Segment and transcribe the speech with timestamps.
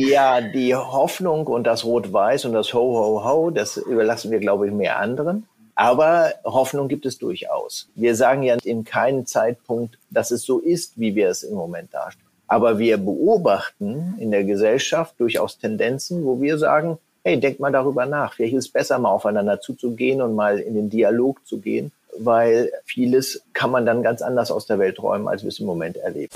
[0.00, 5.00] Ja, die Hoffnung und das Rot-Weiß und das Ho-Ho-Ho, das überlassen wir, glaube ich, mehr
[5.00, 5.48] anderen.
[5.74, 7.88] Aber Hoffnung gibt es durchaus.
[7.96, 11.92] Wir sagen ja in keinem Zeitpunkt, dass es so ist, wie wir es im Moment
[11.92, 12.28] darstellen.
[12.46, 18.06] Aber wir beobachten in der Gesellschaft durchaus Tendenzen, wo wir sagen, hey, denk mal darüber
[18.06, 18.34] nach.
[18.34, 22.70] Vielleicht ist es besser, mal aufeinander zuzugehen und mal in den Dialog zu gehen, weil
[22.84, 25.96] vieles kann man dann ganz anders aus der Welt räumen, als wir es im Moment
[25.96, 26.30] erleben.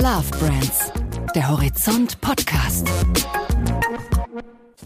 [0.00, 0.92] Love Brands,
[1.34, 2.86] der Horizont Podcast.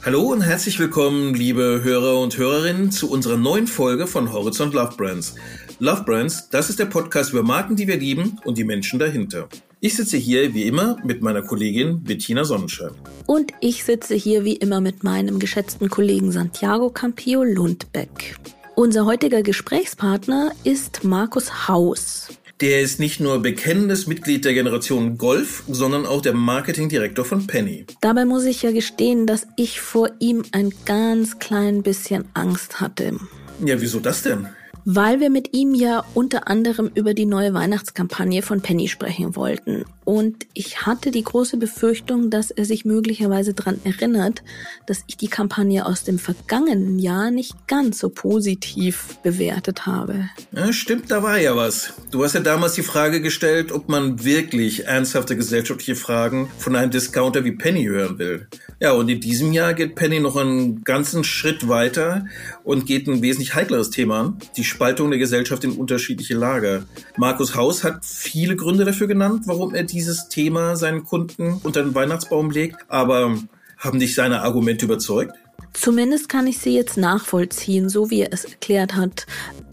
[0.02, 4.96] Hallo und herzlich willkommen, liebe Hörer und Hörerinnen, zu unserer neuen Folge von Horizont Love
[4.96, 5.34] Brands.
[5.80, 9.50] Love Brands, das ist der Podcast über Marken, die wir lieben und die Menschen dahinter.
[9.80, 12.92] Ich sitze hier wie immer mit meiner Kollegin Bettina Sonnenschein.
[13.26, 18.36] Und ich sitze hier wie immer mit meinem geschätzten Kollegen Santiago Campillo Lundbeck.
[18.76, 22.28] Unser heutiger Gesprächspartner ist Markus Haus.
[22.62, 27.86] Der ist nicht nur bekennendes Mitglied der Generation Golf, sondern auch der Marketingdirektor von Penny.
[28.00, 33.18] Dabei muss ich ja gestehen, dass ich vor ihm ein ganz klein bisschen Angst hatte.
[33.66, 34.46] Ja, wieso das denn?
[34.84, 39.84] Weil wir mit ihm ja unter anderem über die neue Weihnachtskampagne von Penny sprechen wollten.
[40.04, 44.42] Und ich hatte die große Befürchtung, dass er sich möglicherweise daran erinnert,
[44.86, 50.28] dass ich die Kampagne aus dem vergangenen Jahr nicht ganz so positiv bewertet habe.
[50.50, 51.94] Ja, stimmt, da war ja was.
[52.10, 56.90] Du hast ja damals die Frage gestellt, ob man wirklich ernsthafte gesellschaftliche Fragen von einem
[56.90, 58.48] Discounter wie Penny hören will.
[58.80, 62.26] Ja, und in diesem Jahr geht Penny noch einen ganzen Schritt weiter
[62.64, 64.38] und geht ein wesentlich heikleres Thema an.
[64.56, 66.84] Die Spaltung der Gesellschaft in unterschiedliche Lager.
[67.16, 71.94] Markus Haus hat viele Gründe dafür genannt, warum er dieses Thema seinen Kunden unter den
[71.94, 72.76] Weihnachtsbaum legt.
[72.88, 73.36] Aber
[73.76, 75.34] haben dich seine Argumente überzeugt?
[75.72, 79.26] Zumindest kann ich sie jetzt nachvollziehen, so wie er es erklärt hat.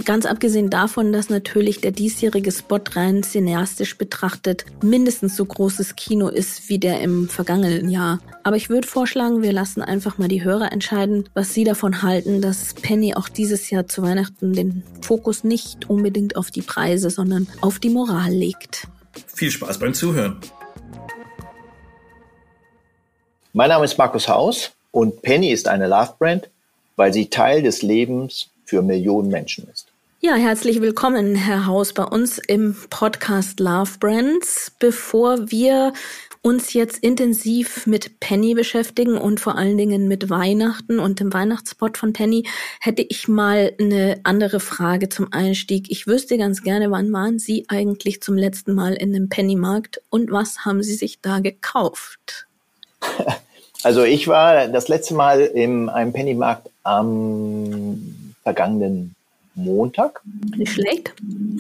[0.06, 6.30] Ganz abgesehen davon, dass natürlich der diesjährige Spot rein cineastisch betrachtet mindestens so großes Kino
[6.30, 8.20] ist wie der im vergangenen Jahr.
[8.44, 12.42] Aber ich würde vorschlagen, wir lassen einfach mal die Hörer entscheiden, was sie davon halten,
[12.42, 17.48] dass Penny auch dieses Jahr zu Weihnachten den Fokus nicht unbedingt auf die Preise, sondern
[17.62, 18.88] auf die Moral legt.
[19.28, 20.40] Viel Spaß beim Zuhören.
[23.52, 24.72] Mein Name ist Markus Haus.
[24.92, 26.50] Und Penny ist eine Love Brand,
[26.96, 29.88] weil sie Teil des Lebens für Millionen Menschen ist.
[30.22, 34.72] Ja, herzlich willkommen, Herr Haus, bei uns im Podcast Love Brands.
[34.80, 35.94] Bevor wir
[36.42, 41.98] uns jetzt intensiv mit Penny beschäftigen und vor allen Dingen mit Weihnachten und dem Weihnachtsspot
[41.98, 42.48] von Penny,
[42.82, 45.90] hätte ich mal eine andere Frage zum Einstieg.
[45.90, 50.32] Ich wüsste ganz gerne, wann waren Sie eigentlich zum letzten Mal in einem Pennymarkt und
[50.32, 52.48] was haben Sie sich da gekauft?
[53.84, 59.16] Also ich war das letzte Mal in einem Pennymarkt am vergangenen
[59.56, 60.22] Montag.
[60.56, 61.14] Nicht schlecht.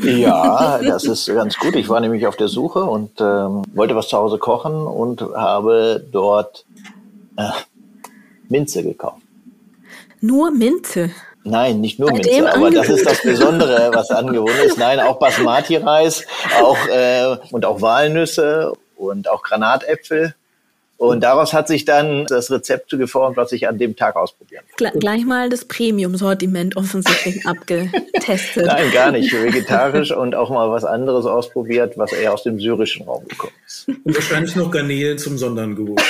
[0.03, 1.75] Ja, das ist ganz gut.
[1.75, 6.06] Ich war nämlich auf der Suche und ähm, wollte was zu Hause kochen und habe
[6.12, 6.66] dort
[7.38, 7.50] äh,
[8.50, 9.22] Minze gekauft.
[10.22, 11.12] Nur Minze?
[11.44, 14.78] Nein, nicht nur Bei Minze, aber das ist das Besondere, was angeboten ist.
[14.78, 16.25] Nein, auch Basmati-Reis
[16.62, 20.35] auch, äh, und auch Walnüsse und auch Granatäpfel
[20.99, 24.99] und daraus hat sich dann das Rezept geformt, was ich an dem Tag ausprobieren wollte.
[24.99, 28.65] Gleich mal das Premium-Sortiment offensichtlich abgetestet.
[28.65, 29.31] Nein, gar nicht.
[29.31, 33.87] Vegetarisch und auch mal was anderes ausprobiert, was eher aus dem syrischen Raum gekommen ist.
[33.87, 36.01] Und wahrscheinlich noch Garnelen zum Sonderangebot.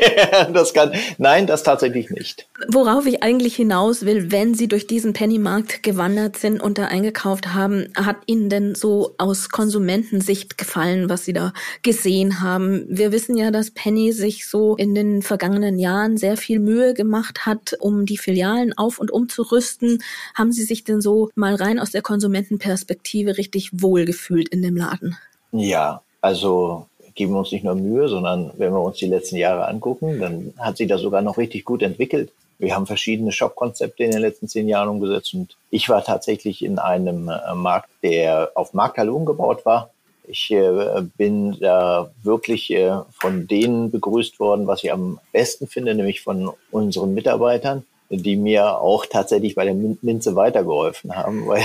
[0.54, 2.48] das kann, nein, das tatsächlich nicht.
[2.68, 7.52] Worauf ich eigentlich hinaus will, wenn Sie durch diesen Pennymarkt gewandert sind und da eingekauft
[7.52, 12.86] haben, hat Ihnen denn so aus Konsumentensicht gefallen, was Sie da gesehen haben?
[12.88, 16.94] Wir wissen ja, dass Penny sich sich so in den vergangenen Jahren sehr viel Mühe
[16.94, 20.02] gemacht hat, um die Filialen auf und umzurüsten.
[20.34, 25.16] Haben Sie sich denn so mal rein aus der Konsumentenperspektive richtig wohlgefühlt in dem Laden?
[25.52, 29.66] Ja, also geben wir uns nicht nur Mühe, sondern wenn wir uns die letzten Jahre
[29.66, 32.30] angucken, dann hat sich das sogar noch richtig gut entwickelt.
[32.60, 36.78] Wir haben verschiedene Shop-Konzepte in den letzten zehn Jahren umgesetzt und ich war tatsächlich in
[36.78, 39.90] einem äh, Markt, der auf Markthalle umgebaut war
[40.28, 45.94] ich äh, bin da wirklich äh, von denen begrüßt worden, was ich am besten finde,
[45.94, 51.62] nämlich von unseren Mitarbeitern, die mir auch tatsächlich bei der Minze weitergeholfen haben, weil,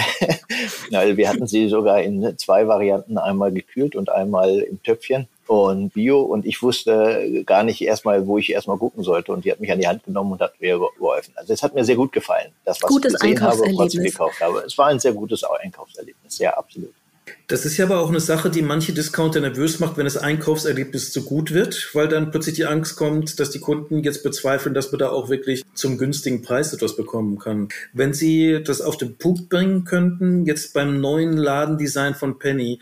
[0.91, 5.93] weil wir hatten sie sogar in zwei Varianten, einmal gekühlt und einmal im Töpfchen und
[5.93, 9.59] Bio und ich wusste gar nicht erstmal, wo ich erstmal gucken sollte und die hat
[9.59, 11.33] mich an die Hand genommen und hat mir geholfen.
[11.35, 13.93] Also es hat mir sehr gut gefallen, das was gutes ich gesehen habe und was
[13.93, 14.63] ich gekauft habe.
[14.65, 16.93] Es war ein sehr gutes Einkaufserlebnis, ja absolut.
[17.47, 21.11] Das ist ja aber auch eine Sache, die manche Discounter nervös macht, wenn das Einkaufserlebnis
[21.11, 24.91] zu gut wird, weil dann plötzlich die Angst kommt, dass die Kunden jetzt bezweifeln, dass
[24.91, 27.69] man da auch wirklich zum günstigen Preis etwas bekommen kann.
[27.93, 32.79] Wenn Sie das auf den Punkt bringen könnten, jetzt beim neuen Ladendesign von Penny,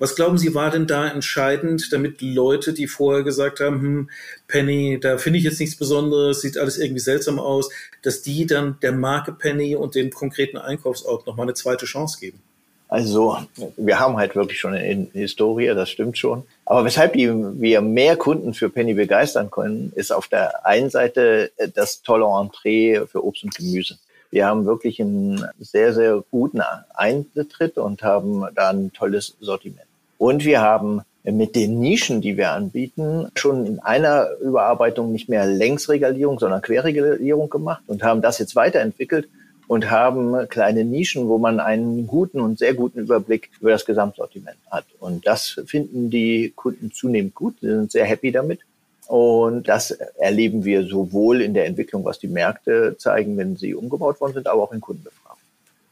[0.00, 4.10] Was glauben Sie, war denn da entscheidend, damit Leute, die vorher gesagt haben, hm,
[4.46, 7.68] Penny, da finde ich jetzt nichts Besonderes, sieht alles irgendwie seltsam aus,
[8.02, 12.40] dass die dann der Marke Penny und dem konkreten Einkaufsort nochmal eine zweite Chance geben?
[12.88, 13.36] Also
[13.76, 16.44] wir haben halt wirklich schon eine Historie, das stimmt schon.
[16.64, 21.50] Aber weshalb die, wir mehr Kunden für Penny begeistern können, ist auf der einen Seite
[21.74, 23.98] das tolle Entree für Obst und Gemüse.
[24.30, 26.62] Wir haben wirklich einen sehr, sehr guten
[26.94, 29.86] Eintritt und haben da ein tolles Sortiment.
[30.18, 35.46] Und wir haben mit den Nischen, die wir anbieten, schon in einer Überarbeitung nicht mehr
[35.46, 39.28] Längsregulierung, sondern Querregulierung gemacht und haben das jetzt weiterentwickelt
[39.68, 44.56] und haben kleine Nischen, wo man einen guten und sehr guten Überblick über das Gesamtsortiment
[44.70, 44.86] hat.
[44.98, 48.60] Und das finden die Kunden zunehmend gut, sie sind sehr happy damit.
[49.06, 54.20] Und das erleben wir sowohl in der Entwicklung, was die Märkte zeigen, wenn sie umgebaut
[54.20, 55.27] worden sind, aber auch in Kundenbefragungen.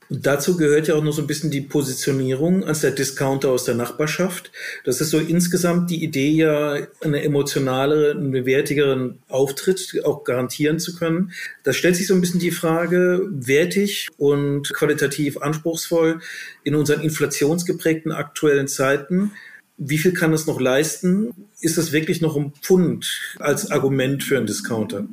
[0.09, 3.75] Dazu gehört ja auch noch so ein bisschen die Positionierung als der Discounter aus der
[3.75, 4.53] Nachbarschaft.
[4.85, 10.95] Das ist so insgesamt die Idee ja, eine emotionale, einen wertigeren Auftritt auch garantieren zu
[10.95, 11.33] können.
[11.65, 16.21] Da stellt sich so ein bisschen die Frage, wertig und qualitativ anspruchsvoll
[16.63, 19.33] in unseren inflationsgeprägten aktuellen Zeiten.
[19.77, 21.35] Wie viel kann es noch leisten?
[21.61, 25.05] Ist das wirklich noch ein Pfund als Argument für einen Discounter?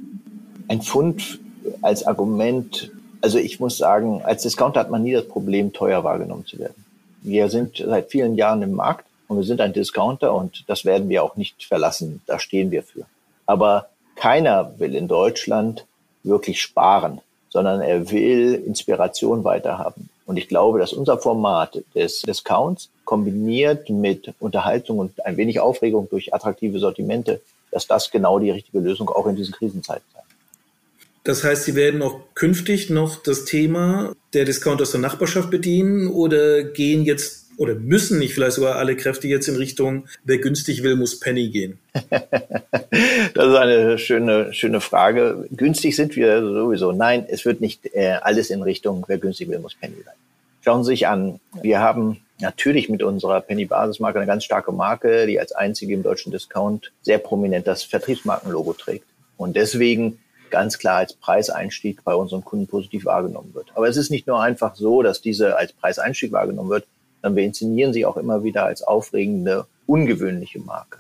[0.68, 1.40] Ein Pfund
[1.82, 2.92] als Argument
[3.24, 6.84] also ich muss sagen, als Discounter hat man nie das Problem, teuer wahrgenommen zu werden.
[7.22, 11.08] Wir sind seit vielen Jahren im Markt und wir sind ein Discounter und das werden
[11.08, 12.22] wir auch nicht verlassen.
[12.26, 13.06] Da stehen wir für.
[13.46, 13.88] Aber
[14.18, 15.86] keiner will in Deutschland
[16.24, 20.10] wirklich sparen, sondern er will Inspiration weiterhaben.
[20.26, 26.10] Und ich glaube, dass unser Format des Discounts kombiniert mit Unterhaltung und ein wenig Aufregung
[26.10, 27.40] durch attraktive Sortimente,
[27.72, 30.23] dass das genau die richtige Lösung auch in diesen Krisenzeiten ist.
[31.24, 36.10] Das heißt, Sie werden auch künftig noch das Thema der Discount aus der Nachbarschaft bedienen
[36.10, 40.84] oder gehen jetzt oder müssen nicht vielleicht sogar alle Kräfte jetzt in Richtung, wer günstig
[40.84, 41.78] will, muss Penny gehen?
[42.10, 45.48] das ist eine schöne, schöne Frage.
[45.52, 46.92] Günstig sind wir sowieso.
[46.92, 50.16] Nein, es wird nicht äh, alles in Richtung, wer günstig will, muss Penny sein.
[50.62, 51.40] Schauen Sie sich an.
[51.62, 56.32] Wir haben natürlich mit unserer Penny-Basismarke eine ganz starke Marke, die als einzige im deutschen
[56.32, 59.06] Discount sehr prominent das Vertriebsmarkenlogo trägt.
[59.38, 60.20] Und deswegen
[60.54, 63.72] ganz klar als Preiseinstieg bei unseren Kunden positiv wahrgenommen wird.
[63.74, 66.86] Aber es ist nicht nur einfach so, dass diese als Preiseinstieg wahrgenommen wird,
[67.24, 71.00] sondern wir inszenieren sie auch immer wieder als aufregende, ungewöhnliche Marke.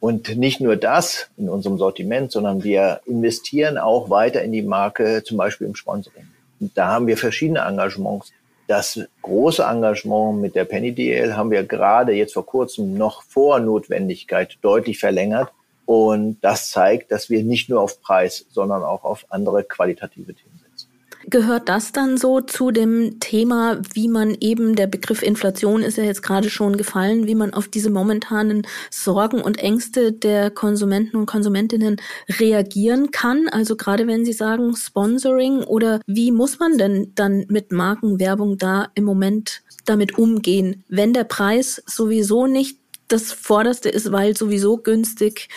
[0.00, 5.22] Und nicht nur das in unserem Sortiment, sondern wir investieren auch weiter in die Marke,
[5.22, 6.26] zum Beispiel im Sponsoring.
[6.58, 8.32] Und da haben wir verschiedene Engagements.
[8.68, 13.60] Das große Engagement mit der Penny DL haben wir gerade jetzt vor kurzem noch vor
[13.60, 15.50] Notwendigkeit deutlich verlängert,
[15.88, 20.58] und das zeigt, dass wir nicht nur auf Preis, sondern auch auf andere qualitative Themen
[20.58, 20.90] setzen.
[21.24, 26.04] Gehört das dann so zu dem Thema, wie man eben, der Begriff Inflation ist ja
[26.04, 31.24] jetzt gerade schon gefallen, wie man auf diese momentanen Sorgen und Ängste der Konsumenten und
[31.24, 31.96] Konsumentinnen
[32.38, 33.48] reagieren kann?
[33.48, 38.88] Also gerade wenn Sie sagen Sponsoring oder wie muss man denn dann mit Markenwerbung da
[38.94, 42.76] im Moment damit umgehen, wenn der Preis sowieso nicht
[43.08, 45.48] das Vorderste ist, weil sowieso günstig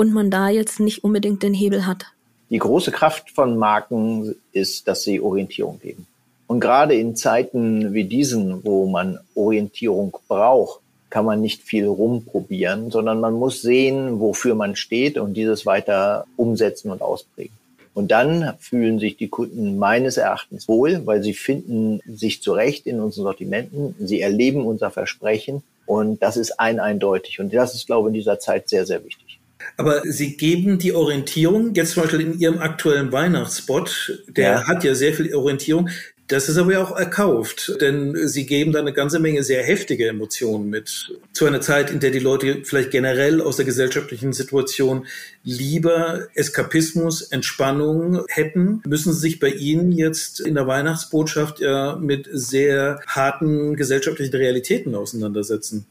[0.00, 2.06] und man da jetzt nicht unbedingt den Hebel hat.
[2.48, 6.06] Die große Kraft von Marken ist, dass sie Orientierung geben.
[6.46, 10.80] Und gerade in Zeiten wie diesen, wo man Orientierung braucht,
[11.10, 16.24] kann man nicht viel rumprobieren, sondern man muss sehen, wofür man steht und dieses weiter
[16.36, 17.52] umsetzen und ausprägen.
[17.92, 23.00] Und dann fühlen sich die Kunden meines Erachtens wohl, weil sie finden sich zurecht in
[23.00, 23.94] unseren Sortimenten.
[23.98, 27.38] Sie erleben unser Versprechen und das ist ein eindeutig.
[27.38, 29.39] Und das ist, glaube ich, in dieser Zeit sehr, sehr wichtig.
[29.76, 34.66] Aber Sie geben die Orientierung, jetzt zum Beispiel in Ihrem aktuellen Weihnachtsspot, der ja.
[34.66, 35.88] hat ja sehr viel Orientierung.
[36.30, 40.06] Das ist aber ja auch erkauft, denn Sie geben da eine ganze Menge sehr heftige
[40.06, 41.12] Emotionen mit.
[41.32, 45.08] Zu einer Zeit, in der die Leute vielleicht generell aus der gesellschaftlichen Situation
[45.42, 52.28] lieber Eskapismus, Entspannung hätten, müssen Sie sich bei Ihnen jetzt in der Weihnachtsbotschaft ja mit
[52.30, 55.84] sehr harten gesellschaftlichen Realitäten auseinandersetzen.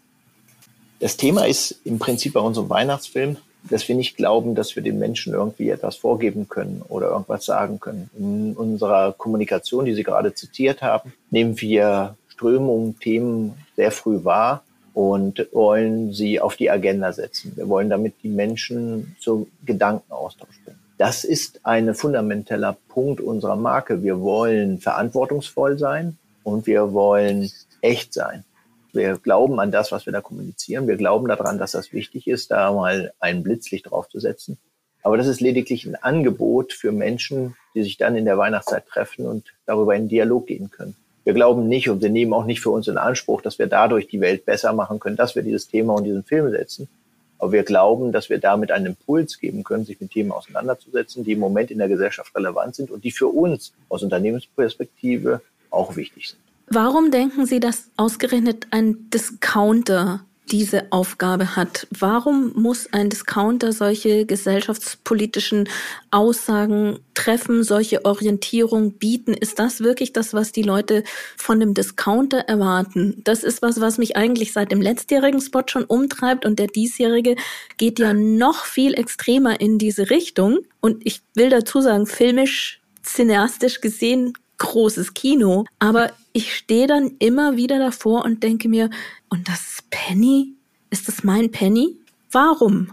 [1.02, 5.00] Das Thema ist im Prinzip bei unserem Weihnachtsfilm dass wir nicht glauben, dass wir den
[5.00, 8.10] Menschen irgendwie etwas vorgeben können oder irgendwas sagen können.
[8.18, 14.63] In unserer Kommunikation, die Sie gerade zitiert haben, nehmen wir Strömungen, Themen sehr früh wahr
[14.94, 17.54] und wollen sie auf die Agenda setzen.
[17.56, 20.80] Wir wollen damit die Menschen zu Gedankenaustausch bringen.
[20.98, 24.04] Das ist ein fundamenteller Punkt unserer Marke.
[24.04, 27.50] Wir wollen verantwortungsvoll sein und wir wollen
[27.82, 28.44] echt sein.
[28.91, 30.88] Wir glauben an das, was wir da kommunizieren.
[30.88, 34.58] Wir glauben daran, dass das wichtig ist, da mal ein Blitzlicht draufzusetzen.
[35.03, 39.25] Aber das ist lediglich ein Angebot für Menschen, die sich dann in der Weihnachtszeit treffen
[39.25, 40.96] und darüber in Dialog gehen können.
[41.24, 44.08] Wir glauben nicht und wir nehmen auch nicht für uns in Anspruch, dass wir dadurch
[44.08, 46.89] die Welt besser machen können, dass wir dieses Thema und diesen Film setzen.
[47.38, 51.34] Aber wir glauben, dass wir damit einen Impuls geben können, sich mit Themen auseinanderzusetzen, die
[51.34, 56.29] im Moment in der Gesellschaft relevant sind und die für uns aus Unternehmensperspektive auch wichtig
[56.29, 56.49] sind.
[56.72, 61.88] Warum denken Sie, dass ausgerechnet ein Discounter diese Aufgabe hat.
[61.92, 65.70] Warum muss ein Discounter solche gesellschaftspolitischen
[66.12, 69.34] Aussagen treffen, solche Orientierung bieten?
[69.34, 71.04] Ist das wirklich das, was die Leute
[71.38, 73.22] von dem Discounter erwarten?
[73.24, 77.36] Das ist was, was mich eigentlich seit dem letztjährigen Spot schon umtreibt und der diesjährige
[77.78, 80.60] geht ja noch viel extremer in diese Richtung.
[80.82, 87.58] Und ich will dazu sagen, filmisch, cineastisch gesehen großes Kino, aber ich stehe dann immer
[87.58, 88.89] wieder davor und denke mir,
[89.30, 90.54] und das ist Penny?
[90.92, 91.96] Ist das mein Penny?
[92.32, 92.92] Warum?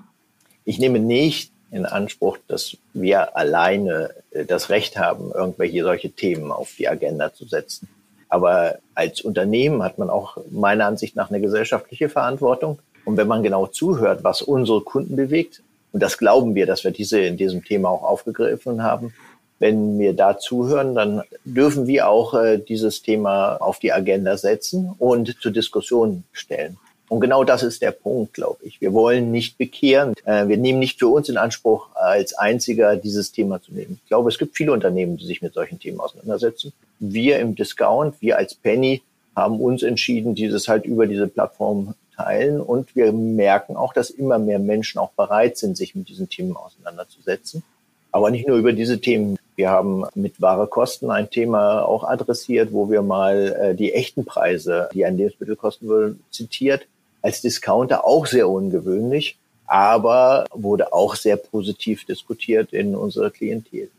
[0.64, 6.50] Ich nehme nicht in Anspruch, dass wir alleine äh, das Recht haben, irgendwelche solche Themen
[6.50, 7.88] auf die Agenda zu setzen.
[8.28, 12.80] Aber als Unternehmen hat man auch meiner Ansicht nach eine gesellschaftliche Verantwortung.
[13.04, 16.90] Und wenn man genau zuhört, was unsere Kunden bewegt, und das glauben wir, dass wir
[16.90, 19.14] diese in diesem Thema auch aufgegriffen haben,
[19.58, 24.94] wenn wir da zuhören, dann dürfen wir auch äh, dieses Thema auf die Agenda setzen
[24.98, 26.76] und zur Diskussion stellen.
[27.08, 28.80] Und genau das ist der Punkt, glaube ich.
[28.80, 30.14] Wir wollen nicht bekehren.
[30.24, 34.00] Äh, wir nehmen nicht für uns in Anspruch, als einziger dieses Thema zu nehmen.
[34.02, 36.72] Ich glaube, es gibt viele Unternehmen, die sich mit solchen Themen auseinandersetzen.
[36.98, 39.02] Wir im Discount, wir als Penny
[39.36, 42.60] haben uns entschieden, dieses halt über diese Plattform teilen.
[42.60, 46.56] Und wir merken auch, dass immer mehr Menschen auch bereit sind, sich mit diesen Themen
[46.56, 47.62] auseinanderzusetzen.
[48.10, 49.38] Aber nicht nur über diese Themen.
[49.56, 54.26] Wir haben mit wahre Kosten ein Thema auch adressiert, wo wir mal äh, die echten
[54.26, 56.86] Preise, die ein Lebensmittel kosten würde, zitiert.
[57.22, 63.90] Als Discounter auch sehr ungewöhnlich, aber wurde auch sehr positiv diskutiert in unserer Klientel.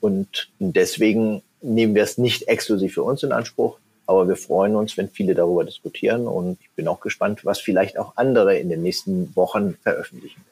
[0.00, 4.96] Und deswegen nehmen wir es nicht exklusiv für uns in Anspruch, aber wir freuen uns,
[4.96, 8.82] wenn viele darüber diskutieren und ich bin auch gespannt, was vielleicht auch andere in den
[8.82, 10.42] nächsten Wochen veröffentlichen.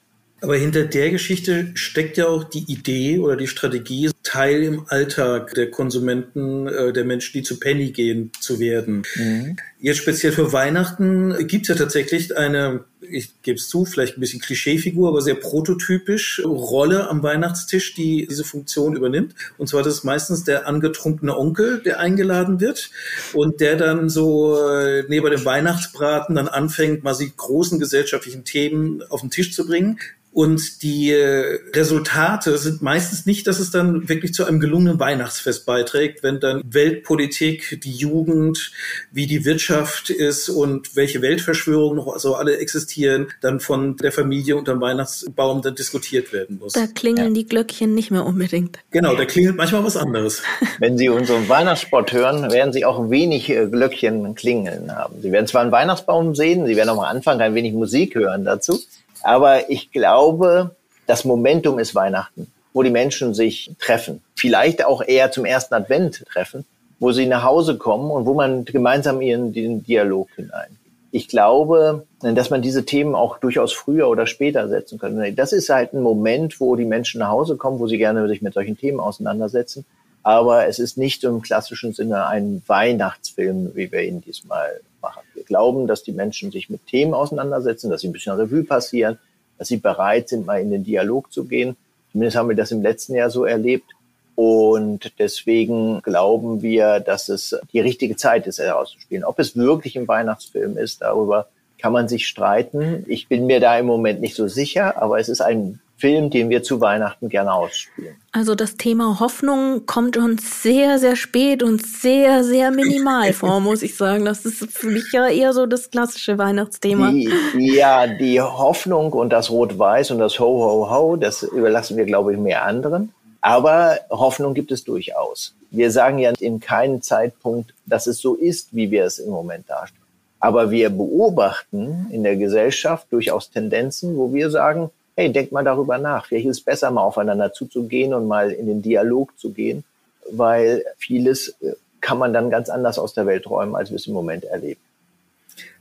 [0.43, 5.55] Aber hinter der Geschichte steckt ja auch die Idee oder die Strategie, Teil im Alltag
[5.55, 9.03] der Konsumenten, äh, der Menschen, die zu Penny gehen, zu werden.
[9.17, 9.57] Mhm.
[9.79, 14.21] Jetzt speziell für Weihnachten gibt es ja tatsächlich eine, ich gebe es zu, vielleicht ein
[14.21, 19.35] bisschen Klischeefigur, aber sehr prototypisch Rolle am Weihnachtstisch, die diese Funktion übernimmt.
[19.57, 22.91] Und zwar das ist meistens der angetrunkene Onkel, der eingeladen wird
[23.33, 29.03] und der dann so äh, neben dem Weihnachtsbraten dann anfängt, mal sie großen gesellschaftlichen Themen
[29.09, 29.99] auf den Tisch zu bringen.
[30.33, 35.67] Und die äh, Resultate sind meistens nicht, dass es dann wirklich zu einem gelungenen Weihnachtsfest
[35.67, 38.71] beiträgt, wenn dann Weltpolitik, die Jugend,
[39.11, 44.57] wie die Wirtschaft ist und welche Weltverschwörungen noch so alle existieren, dann von der Familie
[44.57, 46.75] unterm Weihnachtsbaum dann diskutiert werden muss.
[46.75, 47.43] Da klingeln ja.
[47.43, 48.79] die Glöckchen nicht mehr unbedingt.
[48.93, 50.43] Genau, da klingelt manchmal was anderes.
[50.79, 55.21] Wenn Sie unseren Weihnachtssport hören, werden Sie auch wenig äh, Glöckchen klingeln haben.
[55.23, 58.45] Sie werden zwar einen Weihnachtsbaum sehen, Sie werden auch am Anfang ein wenig Musik hören
[58.45, 58.81] dazu.
[59.23, 60.75] Aber ich glaube,
[61.07, 64.23] das Momentum ist Weihnachten, wo die Menschen sich treffen.
[64.37, 66.65] Vielleicht auch eher zum ersten Advent treffen,
[66.99, 70.77] wo sie nach Hause kommen und wo man gemeinsam ihren den Dialog hinein.
[71.13, 75.33] Ich glaube, dass man diese Themen auch durchaus früher oder später setzen könnte.
[75.33, 78.43] Das ist halt ein Moment, wo die Menschen nach Hause kommen, wo sie gerne sich
[78.43, 79.85] mit solchen Themen auseinandersetzen.
[80.23, 85.23] Aber es ist nicht im klassischen Sinne ein Weihnachtsfilm, wie wir ihn diesmal machen.
[85.35, 89.19] Wir glauben, dass die Menschen sich mit Themen auseinandersetzen, dass sie ein bisschen Revue passieren,
[89.59, 91.77] dass sie bereit sind, mal in den Dialog zu gehen.
[92.13, 93.93] Zumindest haben wir das im letzten Jahr so erlebt.
[94.35, 99.25] Und deswegen glauben wir, dass es die richtige Zeit ist, herauszuspielen.
[99.25, 103.05] Ob es wirklich ein Weihnachtsfilm ist, darüber kann man sich streiten.
[103.07, 106.51] Ich bin mir da im Moment nicht so sicher, aber es ist ein Film, den
[106.51, 108.17] wir zu Weihnachten gerne ausspielen.
[108.33, 113.83] Also das Thema Hoffnung kommt uns sehr, sehr spät und sehr, sehr minimal vor, muss
[113.83, 114.25] ich sagen.
[114.25, 117.11] Das ist für mich ja eher so das klassische Weihnachtsthema.
[117.11, 122.05] Die, ja, die Hoffnung und das Rot-Weiß und das Ho, Ho, Ho, das überlassen wir,
[122.05, 123.13] glaube ich, mehr anderen.
[123.41, 125.55] Aber Hoffnung gibt es durchaus.
[125.71, 129.69] Wir sagen ja in keinem Zeitpunkt, dass es so ist, wie wir es im Moment
[129.69, 130.01] darstellen.
[130.41, 134.91] Aber wir beobachten in der Gesellschaft durchaus Tendenzen, wo wir sagen,
[135.21, 136.27] hey, denkt mal darüber nach.
[136.27, 139.85] Vielleicht ist es besser, mal aufeinander zuzugehen und mal in den Dialog zu gehen,
[140.31, 144.07] weil vieles äh, kann man dann ganz anders aus der Welt räumen, als wir es
[144.07, 144.81] im Moment erleben.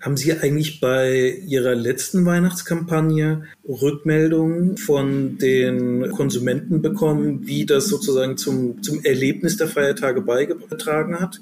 [0.02, 8.36] Haben Sie eigentlich bei Ihrer letzten Weihnachtskampagne Rückmeldungen von den Konsumenten bekommen, wie das sozusagen
[8.36, 11.40] zum, zum Erlebnis der Feiertage beigetragen hat?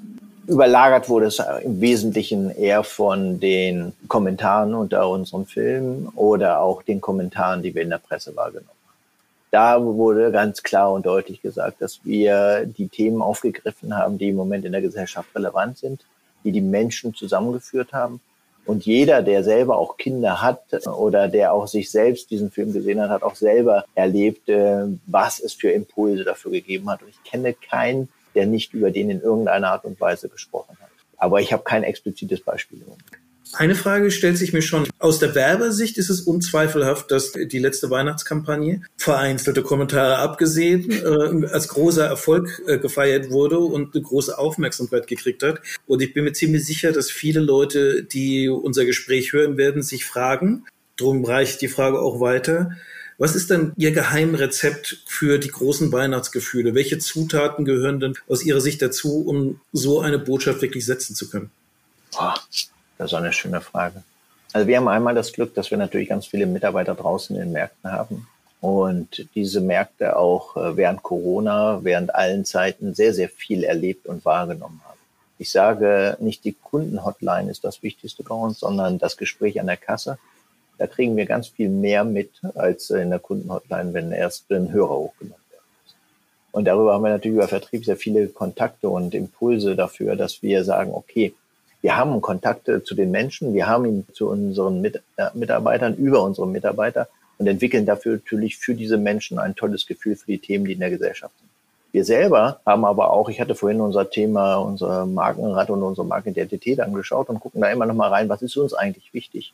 [0.48, 7.02] Überlagert wurde es im Wesentlichen eher von den Kommentaren unter unserem Film oder auch den
[7.02, 8.94] Kommentaren, die wir in der Presse wahrgenommen haben.
[9.50, 14.36] da wurde ganz klar und deutlich gesagt, dass wir die Themen aufgegriffen haben, die im
[14.36, 16.00] Moment in der Gesellschaft relevant sind,
[16.44, 18.22] die die Menschen zusammengeführt haben.
[18.64, 23.02] Und jeder, der selber auch Kinder hat oder der auch sich selbst diesen Film gesehen
[23.02, 27.02] hat, hat auch selber erlebt, äh, was es für Impulse dafür gegeben hat.
[27.02, 30.90] Und ich kenne keinen, der nicht über den in irgendeiner Art und Weise gesprochen hat.
[31.16, 32.80] Aber ich habe kein explizites Beispiel.
[33.54, 34.86] Eine Frage stellt sich mir schon.
[35.00, 41.66] Aus der Werbersicht ist es unzweifelhaft, dass die letzte Weihnachtskampagne, vereinzelte Kommentare abgesehen, äh, als
[41.66, 45.60] großer Erfolg äh, gefeiert wurde und eine große Aufmerksamkeit gekriegt hat.
[45.86, 50.04] Und ich bin mir ziemlich sicher, dass viele Leute, die unser Gespräch hören werden, sich
[50.04, 50.64] fragen,
[50.96, 52.76] darum reicht die Frage auch weiter,
[53.18, 56.74] was ist denn Ihr Geheimrezept für die großen Weihnachtsgefühle?
[56.74, 61.28] Welche Zutaten gehören denn aus Ihrer Sicht dazu, um so eine Botschaft wirklich setzen zu
[61.28, 61.50] können?
[62.12, 62.34] Boah,
[62.96, 64.02] das ist eine schöne Frage.
[64.52, 67.52] Also wir haben einmal das Glück, dass wir natürlich ganz viele Mitarbeiter draußen in den
[67.52, 68.26] Märkten haben
[68.60, 74.24] und diese Märkte auch äh, während Corona, während allen Zeiten sehr, sehr viel erlebt und
[74.24, 74.98] wahrgenommen haben.
[75.38, 79.76] Ich sage, nicht die Kundenhotline ist das Wichtigste bei uns, sondern das Gespräch an der
[79.76, 80.18] Kasse.
[80.78, 84.96] Da kriegen wir ganz viel mehr mit als in der Kundenhotline, wenn erst ein Hörer
[84.96, 85.62] hochgenommen wird.
[86.52, 90.64] Und darüber haben wir natürlich über Vertrieb sehr viele Kontakte und Impulse dafür, dass wir
[90.64, 91.34] sagen, okay,
[91.80, 96.22] wir haben Kontakte zu den Menschen, wir haben ihn zu unseren Mit äh, Mitarbeitern, über
[96.22, 97.08] unsere Mitarbeiter
[97.38, 100.80] und entwickeln dafür natürlich für diese Menschen ein tolles Gefühl für die Themen, die in
[100.80, 101.48] der Gesellschaft sind.
[101.92, 106.80] Wir selber haben aber auch, ich hatte vorhin unser Thema, unser Markenrad und unsere Markenidentität
[106.80, 109.52] angeschaut und gucken da immer noch mal rein, was ist uns eigentlich wichtig?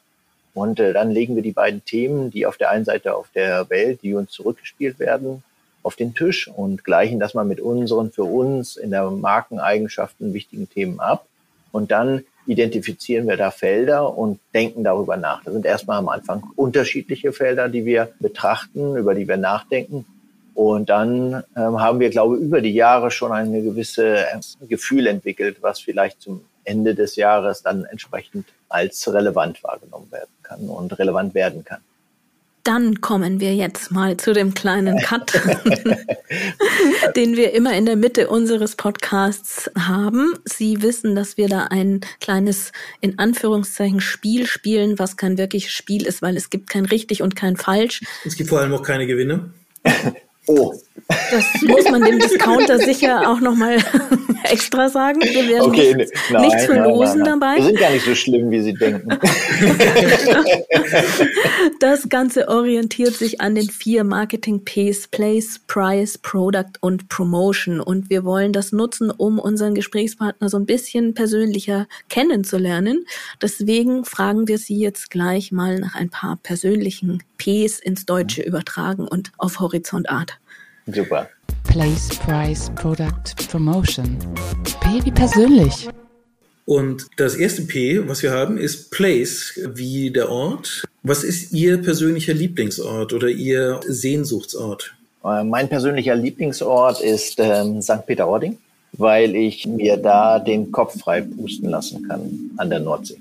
[0.54, 3.68] Und äh, dann legen wir die beiden Themen, die auf der einen Seite auf der
[3.70, 5.42] Welt, die uns zurückgespielt werden,
[5.82, 10.70] auf den Tisch und gleichen das mal mit unseren für uns in der Markeneigenschaften wichtigen
[10.70, 11.26] Themen ab
[11.72, 15.42] und dann identifizieren wir da Felder und denken darüber nach.
[15.44, 20.04] Das sind erstmal am Anfang unterschiedliche Felder, die wir betrachten, über die wir nachdenken.
[20.54, 25.06] Und dann ähm, haben wir, glaube ich, über die Jahre schon ein gewisse äh, Gefühl
[25.06, 30.98] entwickelt, was vielleicht zum Ende des Jahres dann entsprechend als relevant wahrgenommen werden kann und
[30.98, 31.80] relevant werden kann.
[32.64, 35.34] Dann kommen wir jetzt mal zu dem kleinen Cut,
[37.16, 40.32] den wir immer in der Mitte unseres Podcasts haben.
[40.46, 42.72] Sie wissen, dass wir da ein kleines,
[43.02, 47.36] in Anführungszeichen, Spiel spielen, was kein wirkliches Spiel ist, weil es gibt kein richtig und
[47.36, 48.00] kein falsch.
[48.24, 49.50] Es gibt vor allem auch keine Gewinne.
[50.46, 50.74] Oh.
[51.08, 53.78] Das muss man dem Discounter sicher auch nochmal
[54.50, 55.20] extra sagen.
[55.22, 57.56] Wir werden okay, nichts, nein, nichts verlosen nein, nein, dabei.
[57.56, 59.08] Wir sind gar nicht so schlimm, wie Sie denken.
[61.80, 67.80] das Ganze orientiert sich an den vier Marketing Ps, Place, Price, Product und Promotion.
[67.80, 73.06] Und wir wollen das nutzen, um unseren Gesprächspartner so ein bisschen persönlicher kennenzulernen.
[73.40, 79.08] Deswegen fragen wir Sie jetzt gleich mal nach ein paar persönlichen Ps ins Deutsche übertragen
[79.08, 80.38] und auf Horizont Art.
[80.86, 81.30] Super.
[81.74, 84.16] Place, Price, Product, Promotion.
[84.80, 85.88] P wie persönlich.
[86.66, 90.84] Und das erste P, was wir haben, ist Place, wie der Ort.
[91.02, 94.94] Was ist Ihr persönlicher Lieblingsort oder Ihr Sehnsuchtsort?
[95.24, 98.06] Äh, mein persönlicher Lieblingsort ist ähm, St.
[98.06, 98.56] Peter-Ording,
[98.92, 103.18] weil ich mir da den Kopf frei pusten lassen kann an der Nordsee.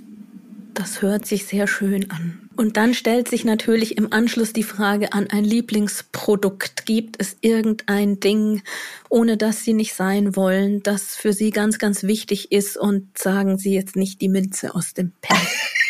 [0.76, 2.43] Das hört sich sehr schön an.
[2.56, 6.86] Und dann stellt sich natürlich im Anschluss die Frage an ein Lieblingsprodukt.
[6.86, 8.62] Gibt es irgendein Ding,
[9.10, 13.58] ohne dass Sie nicht sein wollen, das für Sie ganz, ganz wichtig ist und sagen
[13.58, 15.38] Sie jetzt nicht die Minze aus dem Pen?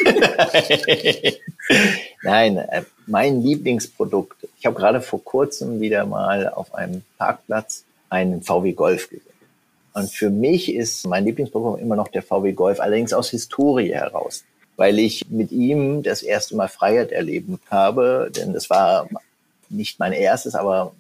[2.24, 4.48] Nein, äh, mein Lieblingsprodukt.
[4.58, 9.24] Ich habe gerade vor kurzem wieder mal auf einem Parkplatz einen VW Golf gesehen.
[9.94, 14.44] Und für mich ist mein Lieblingsprodukt immer noch der VW Golf, allerdings aus Historie heraus
[14.76, 19.08] weil ich mit ihm das erste Mal Freiheit erleben habe, denn das war
[19.70, 20.94] nicht mein erstes, aber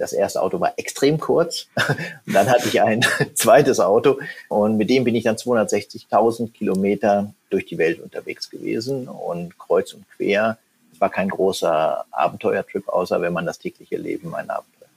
[0.00, 1.66] das erste Auto war extrem kurz.
[2.26, 7.32] Und dann hatte ich ein zweites Auto und mit dem bin ich dann 260.000 Kilometer
[7.50, 10.56] durch die Welt unterwegs gewesen und kreuz und quer.
[10.92, 14.88] Es war kein großer Abenteuertrip, außer wenn man das tägliche Leben ein Abenteuer.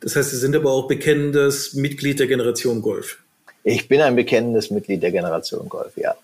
[0.00, 3.18] Das heißt, Sie sind aber auch bekennendes Mitglied der Generation Golf.
[3.64, 6.14] Ich bin ein bekennendes Mitglied der Generation Golf, ja.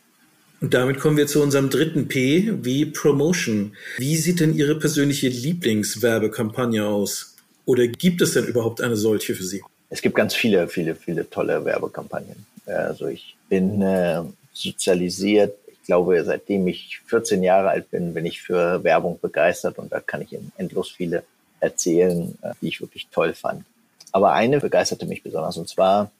[0.60, 3.76] Und damit kommen wir zu unserem dritten P wie Promotion.
[3.98, 7.34] Wie sieht denn Ihre persönliche Lieblingswerbekampagne aus?
[7.66, 9.62] Oder gibt es denn überhaupt eine solche für Sie?
[9.90, 12.46] Es gibt ganz viele, viele, viele tolle Werbekampagnen.
[12.66, 15.56] Also ich bin äh, sozialisiert.
[15.66, 20.00] Ich glaube, seitdem ich 14 Jahre alt bin, bin ich für Werbung begeistert und da
[20.00, 21.22] kann ich Ihnen endlos viele
[21.60, 23.64] erzählen, äh, die ich wirklich toll fand.
[24.10, 26.10] Aber eine begeisterte mich besonders und zwar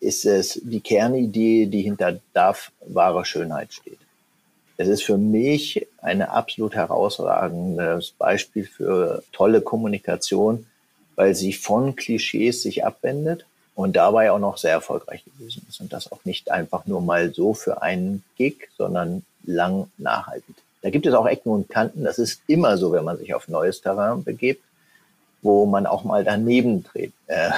[0.00, 3.98] ist es die Kernidee, die hinter darf wahre Schönheit steht.
[4.78, 10.66] Es ist für mich ein absolut herausragendes Beispiel für tolle Kommunikation,
[11.16, 15.92] weil sie von Klischees sich abwendet und dabei auch noch sehr erfolgreich gewesen ist und
[15.92, 20.56] das auch nicht einfach nur mal so für einen Gig, sondern lang nachhaltend.
[20.82, 22.04] Da gibt es auch Ecken und Kanten.
[22.04, 24.64] Das ist immer so, wenn man sich auf neues Terrain begibt,
[25.42, 27.50] wo man auch mal daneben dreht, äh,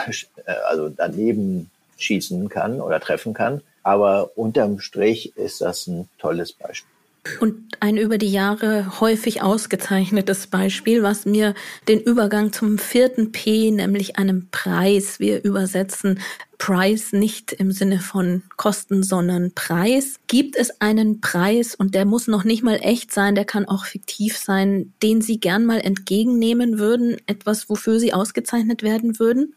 [0.45, 1.71] äh, also daneben
[2.03, 3.63] schießen kann oder treffen kann.
[3.83, 6.93] Aber unterm Strich ist das ein tolles Beispiel.
[7.39, 11.55] Und ein über die Jahre häufig ausgezeichnetes Beispiel, was mir
[11.87, 16.19] den Übergang zum vierten P, nämlich einem Preis, wir übersetzen
[16.59, 20.17] Preis nicht im Sinne von Kosten, sondern Preis.
[20.27, 23.85] Gibt es einen Preis und der muss noch nicht mal echt sein, der kann auch
[23.85, 29.55] fiktiv sein, den Sie gern mal entgegennehmen würden, etwas, wofür Sie ausgezeichnet werden würden?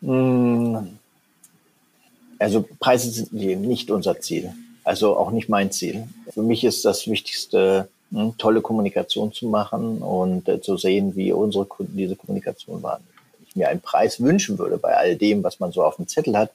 [0.00, 0.98] Hm.
[2.38, 4.52] Also Preise sind nicht unser Ziel.
[4.84, 6.04] Also auch nicht mein Ziel.
[6.32, 11.32] Für mich ist das Wichtigste, hm, tolle Kommunikation zu machen und äh, zu sehen, wie
[11.32, 13.08] unsere Kunden diese Kommunikation wahrnehmen.
[13.38, 16.06] Wenn ich mir einen Preis wünschen würde bei all dem, was man so auf dem
[16.06, 16.50] Zettel hat,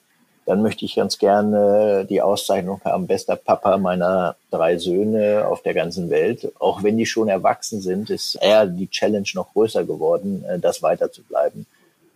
[0.46, 5.74] dann möchte ich ganz gerne die Auszeichnung haben, bester Papa meiner drei Söhne auf der
[5.74, 6.52] ganzen Welt.
[6.58, 10.82] Auch wenn die schon erwachsen sind, ist eher die Challenge noch größer geworden, äh, das
[10.82, 11.66] weiterzubleiben.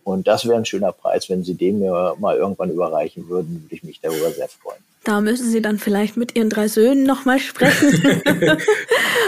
[0.07, 1.27] Und das wäre ein schöner Preis.
[1.27, 4.79] Wenn Sie den mir mal irgendwann überreichen würden, würde ich mich darüber sehr freuen.
[5.03, 7.91] Da müssen Sie dann vielleicht mit Ihren drei Söhnen nochmal sprechen.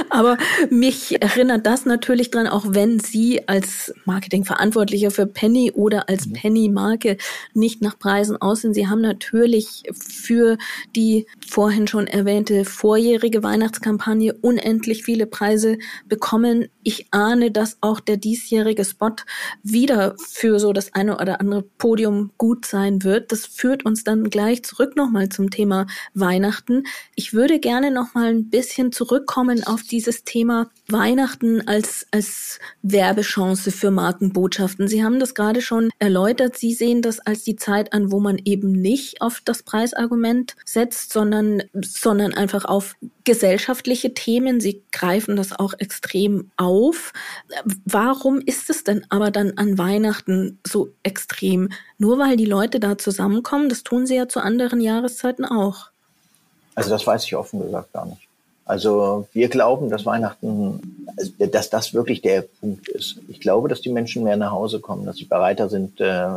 [0.10, 0.38] Aber
[0.70, 6.34] mich erinnert das natürlich dran, auch wenn Sie als Marketingverantwortlicher für Penny oder als mhm.
[6.34, 7.18] Penny-Marke
[7.54, 8.74] nicht nach Preisen aussehen.
[8.74, 10.58] Sie haben natürlich für
[10.96, 16.70] die vorhin schon erwähnte vorjährige Weihnachtskampagne unendlich viele Preise bekommen.
[16.84, 19.16] Ich ahne, dass auch der diesjährige Spot
[19.64, 23.32] wieder für so das eine oder andere Podium gut sein wird.
[23.32, 26.84] Das führt uns dann gleich zurück nochmal zum Thema Weihnachten.
[27.16, 33.72] Ich würde gerne noch mal ein bisschen zurückkommen auf dieses Thema Weihnachten als, als Werbechance
[33.72, 34.88] für Markenbotschaften.
[34.88, 36.58] Sie haben das gerade schon erläutert.
[36.58, 41.14] Sie sehen das als die Zeit an, wo man eben nicht auf das Preisargument setzt,
[41.14, 44.60] sondern, sondern einfach auf gesellschaftliche Themen.
[44.60, 47.14] Sie greifen das auch extrem auf.
[47.86, 51.70] Warum ist es denn aber dann an Weihnachten so extrem?
[51.98, 55.92] Nur weil die Leute da zusammenkommen, das tun sie ja zu anderen Jahreszeiten auch.
[56.76, 58.29] Also das weiß ich offen gesagt gar nicht.
[58.70, 63.18] Also wir glauben, dass Weihnachten, also dass das wirklich der Punkt ist.
[63.28, 66.28] Ich glaube, dass die Menschen mehr nach Hause kommen, dass sie bereiter sind, äh,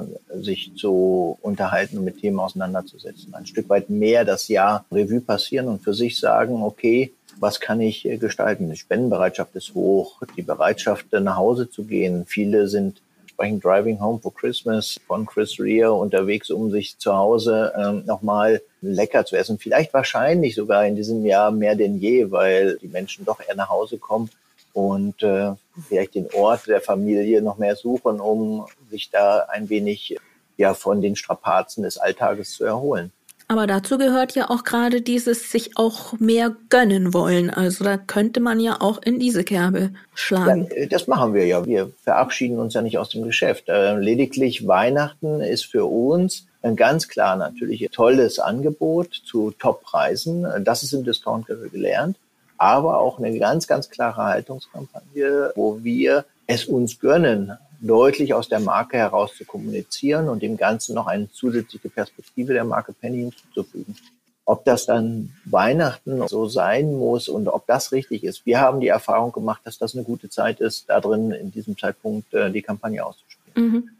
[0.40, 3.34] sich zu unterhalten und mit Themen auseinanderzusetzen.
[3.34, 7.82] Ein Stück weit mehr das Jahr Revue passieren und für sich sagen, okay, was kann
[7.82, 8.70] ich äh, gestalten?
[8.70, 12.24] Die Spendenbereitschaft ist hoch, die Bereitschaft, nach Hause zu gehen.
[12.24, 13.02] Viele sind
[13.42, 18.62] sprechen Driving Home for Christmas von Chris Rea unterwegs, um sich zu Hause ähm, nochmal
[18.80, 19.58] lecker zu essen.
[19.58, 23.68] Vielleicht wahrscheinlich sogar in diesem Jahr mehr denn je, weil die Menschen doch eher nach
[23.68, 24.30] Hause kommen
[24.74, 25.54] und äh,
[25.88, 30.16] vielleicht den Ort der Familie noch mehr suchen, um sich da ein wenig
[30.56, 33.10] ja von den Strapazen des Alltages zu erholen.
[33.52, 37.50] Aber dazu gehört ja auch gerade dieses sich auch mehr gönnen wollen.
[37.50, 40.70] Also da könnte man ja auch in diese Kerbe schlagen.
[40.74, 41.66] Ja, das machen wir ja.
[41.66, 43.68] Wir verabschieden uns ja nicht aus dem Geschäft.
[43.68, 50.46] Äh, lediglich Weihnachten ist für uns ein ganz klar natürlich tolles Angebot zu Top-Preisen.
[50.64, 52.16] Das ist im Discount gelernt.
[52.56, 58.60] Aber auch eine ganz, ganz klare Haltungskampagne, wo wir es uns gönnen, deutlich aus der
[58.60, 63.96] Marke heraus zu kommunizieren und dem Ganzen noch eine zusätzliche Perspektive der Marke Penny hinzuzufügen.
[64.44, 68.46] Ob das dann Weihnachten so sein muss und ob das richtig ist.
[68.46, 71.76] Wir haben die Erfahrung gemacht, dass das eine gute Zeit ist, da drin in diesem
[71.76, 73.72] Zeitpunkt äh, die Kampagne auszuspielen.
[73.72, 73.90] Mhm.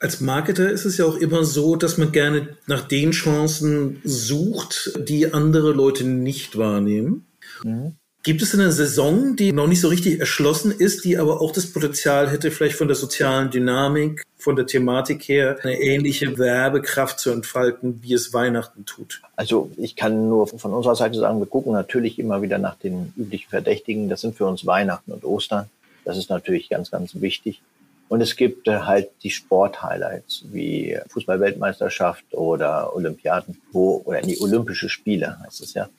[0.00, 4.98] Als Marketer ist es ja auch immer so, dass man gerne nach den Chancen sucht,
[5.08, 7.26] die andere Leute nicht wahrnehmen.
[7.62, 7.96] Mhm.
[8.24, 11.66] Gibt es eine Saison, die noch nicht so richtig erschlossen ist, die aber auch das
[11.66, 17.30] Potenzial hätte, vielleicht von der sozialen Dynamik, von der Thematik her, eine ähnliche Werbekraft zu
[17.30, 19.20] entfalten, wie es Weihnachten tut?
[19.36, 23.12] Also ich kann nur von unserer Seite sagen, wir gucken natürlich immer wieder nach den
[23.14, 24.08] üblichen Verdächtigen.
[24.08, 25.68] Das sind für uns Weihnachten und Ostern.
[26.06, 27.60] Das ist natürlich ganz, ganz wichtig.
[28.08, 34.88] Und es gibt äh, halt die Sport-Highlights wie Fußball-Weltmeisterschaft oder Olympiaden, wo, oder die Olympische
[34.88, 35.90] Spiele heißt es ja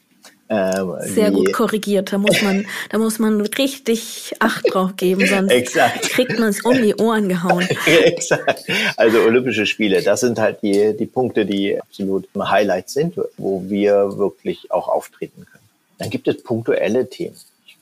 [0.48, 2.14] ähm, Sehr gut korrigiert.
[2.14, 5.74] Da muss man, da muss man richtig Acht drauf geben, sonst
[6.12, 7.68] kriegt man es um die Ohren gehauen.
[7.86, 8.66] Exakt.
[8.96, 14.18] Also Olympische Spiele, das sind halt die, die Punkte, die absolut Highlights sind, wo wir
[14.18, 15.64] wirklich auch auftreten können.
[15.98, 17.38] Dann gibt es punktuelle Themen.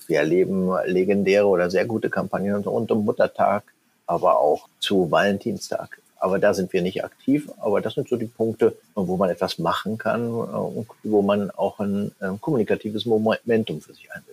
[0.08, 3.64] Wir erleben legendäre oder sehr gute Kampagnen rund um Muttertag,
[4.06, 7.52] aber auch zu Valentinstag aber da sind wir nicht aktiv.
[7.60, 11.52] Aber das sind so die Punkte, wo man etwas machen kann äh, und wo man
[11.52, 14.33] auch ein äh, kommunikatives Momentum für sich einsetzt.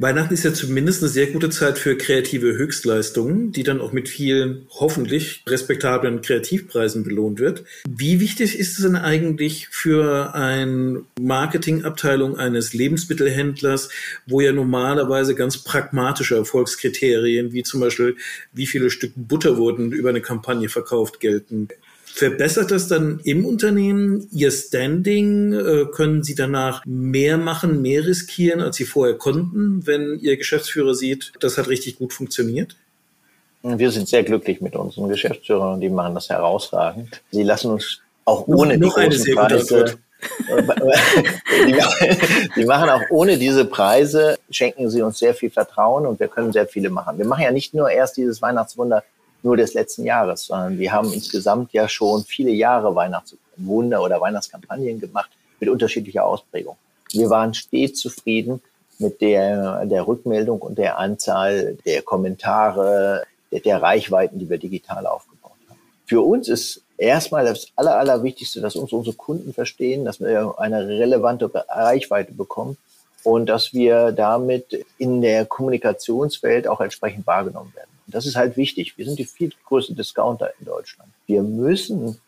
[0.00, 4.08] Weihnachten ist ja zumindest eine sehr gute Zeit für kreative Höchstleistungen, die dann auch mit
[4.08, 7.64] vielen hoffentlich respektablen Kreativpreisen belohnt wird.
[7.86, 13.90] Wie wichtig ist es denn eigentlich für eine Marketingabteilung eines Lebensmittelhändlers,
[14.26, 18.16] wo ja normalerweise ganz pragmatische Erfolgskriterien wie zum Beispiel
[18.54, 21.68] wie viele Stück Butter wurden über eine Kampagne verkauft gelten?
[22.12, 25.52] Verbessert das dann im Unternehmen Ihr Standing?
[25.52, 30.94] Äh, können Sie danach mehr machen, mehr riskieren, als Sie vorher konnten, wenn Ihr Geschäftsführer
[30.94, 32.76] sieht, das hat richtig gut funktioniert?
[33.62, 37.22] Wir sind sehr glücklich mit unseren Geschäftsführern und die machen das herausragend.
[37.30, 39.98] Sie lassen uns auch ohne noch, die großen Preise,
[41.66, 41.74] die,
[42.56, 46.52] die machen auch ohne diese Preise, schenken sie uns sehr viel Vertrauen und wir können
[46.52, 47.18] sehr viele machen.
[47.18, 49.02] Wir machen ja nicht nur erst dieses Weihnachtswunder
[49.42, 55.00] nur des letzten Jahres, sondern wir haben insgesamt ja schon viele Jahre Weihnachtswunder oder Weihnachtskampagnen
[55.00, 56.76] gemacht mit unterschiedlicher Ausprägung.
[57.12, 58.60] Wir waren stets zufrieden
[58.98, 65.06] mit der, der Rückmeldung und der Anzahl der Kommentare, der, der Reichweiten, die wir digital
[65.06, 65.78] aufgebaut haben.
[66.06, 70.86] Für uns ist erstmal das Aller, Allerwichtigste, dass uns unsere Kunden verstehen, dass wir eine
[70.86, 72.76] relevante Reichweite bekommen
[73.24, 77.90] und dass wir damit in der Kommunikationswelt auch entsprechend wahrgenommen werden.
[78.10, 78.96] Das ist halt wichtig.
[78.96, 81.10] Wir sind die viel größte Discounter in Deutschland.
[81.26, 82.18] Wir müssen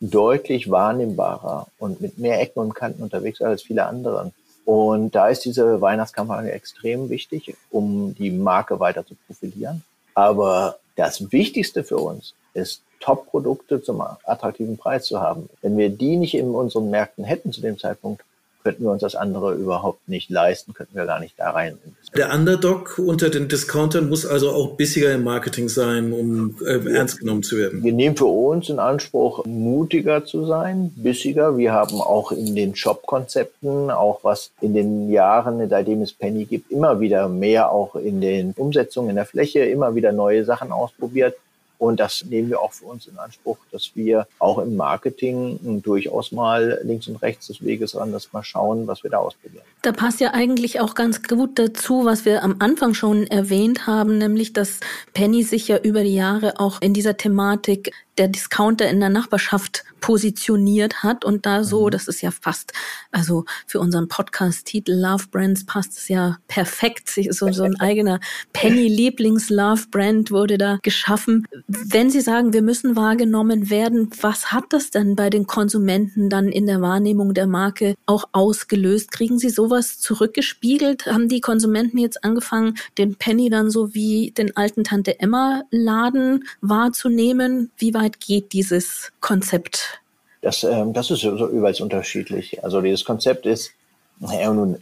[0.00, 4.32] deutlich wahrnehmbarer und mit mehr Ecken und Kanten unterwegs sein als viele andere.
[4.64, 9.82] Und da ist diese Weihnachtskampagne extrem wichtig, um die Marke weiter zu profilieren.
[10.14, 15.48] Aber das Wichtigste für uns ist, Top-Produkte zum attraktiven Preis zu haben.
[15.60, 18.22] Wenn wir die nicht in unseren Märkten hätten zu dem Zeitpunkt,
[18.62, 21.78] könnten wir uns das andere überhaupt nicht leisten, könnten wir gar nicht da rein
[22.16, 27.20] Der Underdog unter den Discountern muss also auch bissiger im Marketing sein, um äh, ernst
[27.20, 27.82] genommen zu werden.
[27.82, 31.56] Wir nehmen für uns in Anspruch, mutiger zu sein, bissiger.
[31.56, 36.70] Wir haben auch in den Shop-Konzepten, auch was in den Jahren, seitdem es Penny gibt,
[36.70, 41.36] immer wieder mehr auch in den Umsetzungen in der Fläche, immer wieder neue Sachen ausprobiert.
[41.82, 46.30] Und das nehmen wir auch für uns in Anspruch, dass wir auch im Marketing durchaus
[46.30, 49.64] mal links und rechts des Weges ran, dass mal schauen, was wir da ausprobieren.
[49.82, 54.18] Da passt ja eigentlich auch ganz gut dazu, was wir am Anfang schon erwähnt haben,
[54.18, 54.78] nämlich dass
[55.12, 59.84] Penny sich ja über die Jahre auch in dieser Thematik der Discounter in der Nachbarschaft
[60.02, 61.90] positioniert hat und da so, mhm.
[61.92, 62.72] das ist ja fast,
[63.10, 67.08] also für unseren Podcast-Titel Love Brands passt es ja perfekt.
[67.08, 68.20] So, so ein eigener
[68.52, 71.46] Penny-Lieblings-Love-Brand wurde da geschaffen.
[71.68, 76.48] Wenn Sie sagen, wir müssen wahrgenommen werden, was hat das denn bei den Konsumenten dann
[76.48, 79.12] in der Wahrnehmung der Marke auch ausgelöst?
[79.12, 81.06] Kriegen Sie sowas zurückgespiegelt?
[81.06, 86.44] Haben die Konsumenten jetzt angefangen, den Penny dann so wie den alten Tante Emma Laden
[86.60, 87.70] wahrzunehmen?
[87.76, 90.00] Wie weit geht dieses Konzept?
[90.40, 92.62] Das, ähm, das ist so überall unterschiedlich.
[92.64, 93.70] Also dieses Konzept ist,
[94.18, 94.78] naja, nun,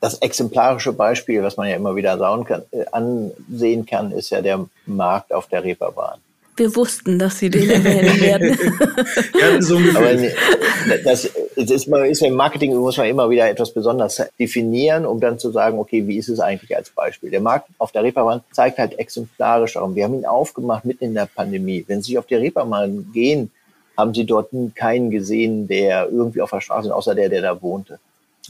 [0.00, 4.66] das exemplarische Beispiel, was man ja immer wieder kann, äh, ansehen kann, ist ja der
[4.86, 6.18] Markt auf der Reeperbahn.
[6.56, 8.58] Wir wussten, dass Sie den erwähnen werden.
[9.40, 10.14] ja, so Aber
[11.04, 15.38] das ist, man, ist im Marketing muss man immer wieder etwas besonders definieren, um dann
[15.38, 17.30] zu sagen, okay, wie ist es eigentlich als Beispiel?
[17.30, 19.94] Der Markt auf der Reeperbahn zeigt halt exemplarisch auch.
[19.94, 21.84] Wir haben ihn aufgemacht mitten in der Pandemie.
[21.86, 23.50] Wenn Sie auf die Reeperbahn gehen,
[23.96, 27.62] haben Sie dort keinen gesehen, der irgendwie auf der Straße ist, außer der, der da
[27.62, 27.98] wohnte.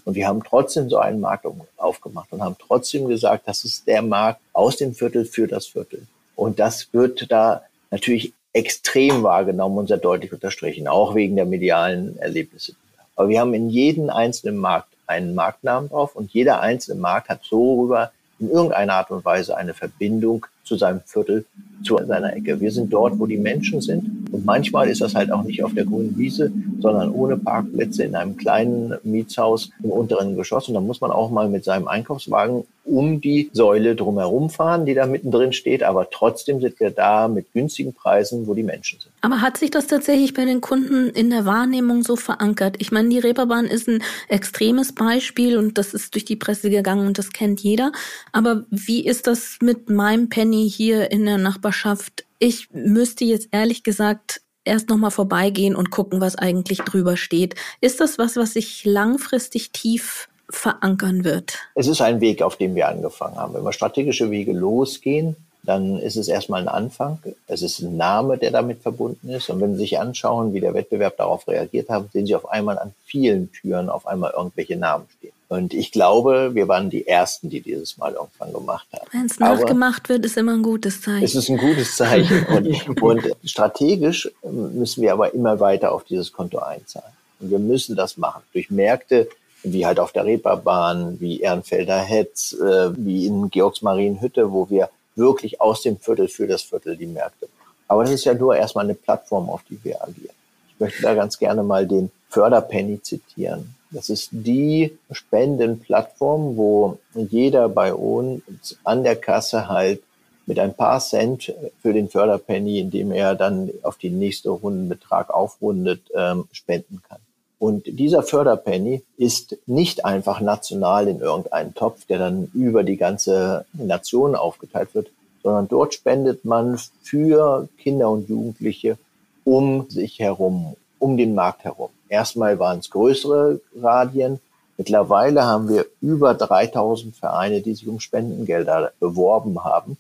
[0.05, 4.03] Und wir haben trotzdem so einen Markt aufgemacht und haben trotzdem gesagt, das ist der
[4.03, 6.07] Markt aus dem Viertel für das Viertel.
[6.37, 12.19] Und das wird da natürlich extrem wahrgenommen und sehr deutlich unterstrichen, auch wegen der medialen
[12.19, 12.75] Erlebnisse.
[13.17, 17.45] Aber wir haben in jedem einzelnen Markt einen Marktnamen drauf und jeder einzelne Markt hat
[17.45, 21.45] so rüber in irgendeiner Art und Weise eine Verbindung zu seinem Viertel,
[21.85, 22.61] zu seiner Ecke.
[22.61, 24.29] Wir sind dort, wo die Menschen sind.
[24.33, 26.51] Und manchmal ist das halt auch nicht auf der grünen Wiese,
[26.81, 30.69] sondern ohne Parkplätze in einem kleinen Mietshaus im unteren Geschoss.
[30.69, 34.95] Und da muss man auch mal mit seinem Einkaufswagen um die Säule drumherum fahren, die
[34.95, 35.83] da mittendrin steht.
[35.83, 39.11] Aber trotzdem sind wir da mit günstigen Preisen, wo die Menschen sind.
[39.23, 42.77] Aber hat sich das tatsächlich bei den Kunden in der Wahrnehmung so verankert?
[42.79, 47.07] Ich meine, die Reeperbahn ist ein extremes Beispiel und das ist durch die Presse gegangen
[47.07, 47.93] und das kennt jeder.
[48.33, 52.25] Aber wie ist das mit meinem Penny hier in der Nachbarschaft?
[52.39, 57.55] Ich müsste jetzt ehrlich gesagt erst nochmal vorbeigehen und gucken, was eigentlich drüber steht.
[57.81, 61.59] Ist das was, was sich langfristig tief verankern wird?
[61.75, 63.55] Es ist ein Weg, auf dem wir angefangen haben.
[63.55, 67.19] Wenn wir strategische Wege losgehen, dann ist es erstmal ein Anfang.
[67.47, 69.49] Es ist ein Name, der damit verbunden ist.
[69.49, 72.79] Und wenn Sie sich anschauen, wie der Wettbewerb darauf reagiert hat, sehen Sie auf einmal
[72.79, 75.33] an vielen Türen auf einmal irgendwelche Namen stehen.
[75.49, 79.07] Und ich glaube, wir waren die Ersten, die dieses Mal irgendwann gemacht haben.
[79.13, 81.25] Wenn es nachgemacht wird, ist immer ein gutes Zeichen.
[81.25, 82.45] Es ist ein gutes Zeichen.
[82.47, 87.13] und, und strategisch müssen wir aber immer weiter auf dieses Konto einzahlen.
[87.41, 88.43] Und wir müssen das machen.
[88.53, 89.29] Durch Märkte,
[89.63, 95.61] wie halt auf der Reeperbahn, wie Ehrenfelder Hetz, äh, wie in Georgsmarienhütte, wo wir wirklich
[95.61, 97.49] aus dem Viertel für das Viertel die Märkte.
[97.89, 100.35] Aber das ist ja nur erstmal eine Plattform, auf die wir agieren.
[100.69, 103.75] Ich möchte da ganz gerne mal den Förderpenny zitieren.
[103.91, 110.03] Das ist die Spendenplattform, wo jeder bei uns an der Kasse halt
[110.47, 116.03] mit ein paar Cent für den Förderpenny, indem er dann auf die nächste Rundenbetrag aufrundet,
[116.15, 117.21] ähm, spenden kann.
[117.59, 123.65] Und dieser Förderpenny ist nicht einfach national in irgendeinen Topf, der dann über die ganze
[123.73, 125.11] Nation aufgeteilt wird,
[125.43, 128.99] sondern dort spendet man für Kinder und Jugendliche
[129.45, 131.91] um sich herum, um den Markt herum.
[132.09, 134.41] Erstmal waren es größere Radien.
[134.77, 139.97] Mittlerweile haben wir über 3000 Vereine, die sich um Spendengelder beworben haben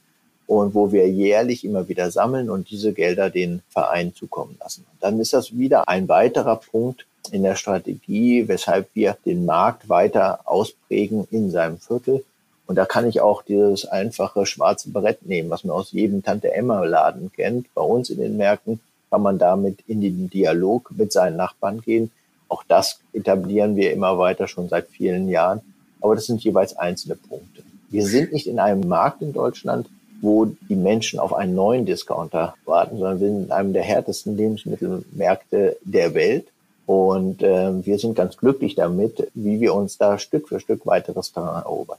[0.47, 4.85] und wo wir jährlich immer wieder sammeln und diese Gelder den Verein zukommen lassen.
[5.01, 10.41] Dann ist das wieder ein weiterer Punkt in der Strategie, weshalb wir den Markt weiter
[10.45, 12.25] ausprägen in seinem Viertel.
[12.67, 16.53] Und da kann ich auch dieses einfache schwarze Brett nehmen, was man aus jedem Tante
[16.55, 17.73] Emma Laden kennt.
[17.75, 22.11] Bei uns in den Märkten kann man damit in den Dialog mit seinen Nachbarn gehen.
[22.49, 25.61] Auch das etablieren wir immer weiter schon seit vielen Jahren.
[26.01, 27.63] Aber das sind jeweils einzelne Punkte.
[27.91, 29.89] Wir sind nicht in einem Markt in Deutschland,
[30.21, 34.37] wo die Menschen auf einen neuen Discounter warten, sondern wir sind in einem der härtesten
[34.37, 36.47] Lebensmittelmärkte der Welt.
[36.87, 41.33] Und äh, wir sind ganz glücklich damit, wie wir uns da Stück für Stück weiteres
[41.33, 41.99] Terrain erobern.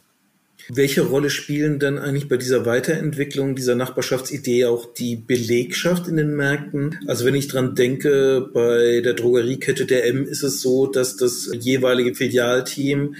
[0.67, 6.35] Welche Rolle spielen dann eigentlich bei dieser Weiterentwicklung dieser Nachbarschaftsidee auch die Belegschaft in den
[6.35, 6.97] Märkten?
[7.05, 11.51] Also wenn ich dran denke, bei der Drogeriekette der M ist es so, dass das
[11.59, 13.15] jeweilige Filialteam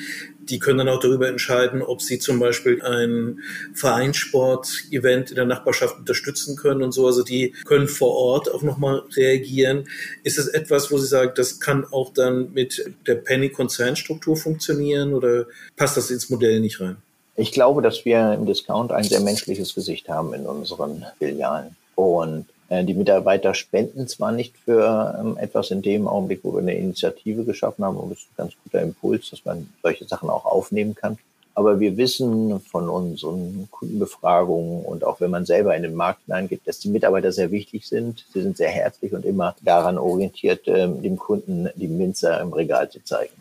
[0.49, 3.39] die können dann auch darüber entscheiden, ob sie zum Beispiel ein
[3.73, 7.05] Vereinssport-Event in der Nachbarschaft unterstützen können und so.
[7.07, 9.87] Also die können vor Ort auch nochmal reagieren.
[10.23, 15.45] Ist es etwas, wo Sie sagen, das kann auch dann mit der Penny-Konzernstruktur funktionieren oder
[15.75, 16.97] passt das ins Modell nicht rein?
[17.35, 21.75] Ich glaube, dass wir im Discount ein sehr menschliches Gesicht haben in unseren Filialen.
[21.95, 26.75] Und die Mitarbeiter spenden zwar nicht für ähm, etwas in dem Augenblick, wo wir eine
[26.75, 30.45] Initiative geschaffen haben, und das ist ein ganz guter Impuls, dass man solche Sachen auch
[30.45, 31.17] aufnehmen kann.
[31.53, 36.61] Aber wir wissen von unseren Kundenbefragungen und auch wenn man selber in den Markt hineingeht,
[36.65, 38.25] dass die Mitarbeiter sehr wichtig sind.
[38.33, 42.89] Sie sind sehr herzlich und immer daran orientiert, ähm, dem Kunden die Minzer im Regal
[42.89, 43.33] zu zeigen.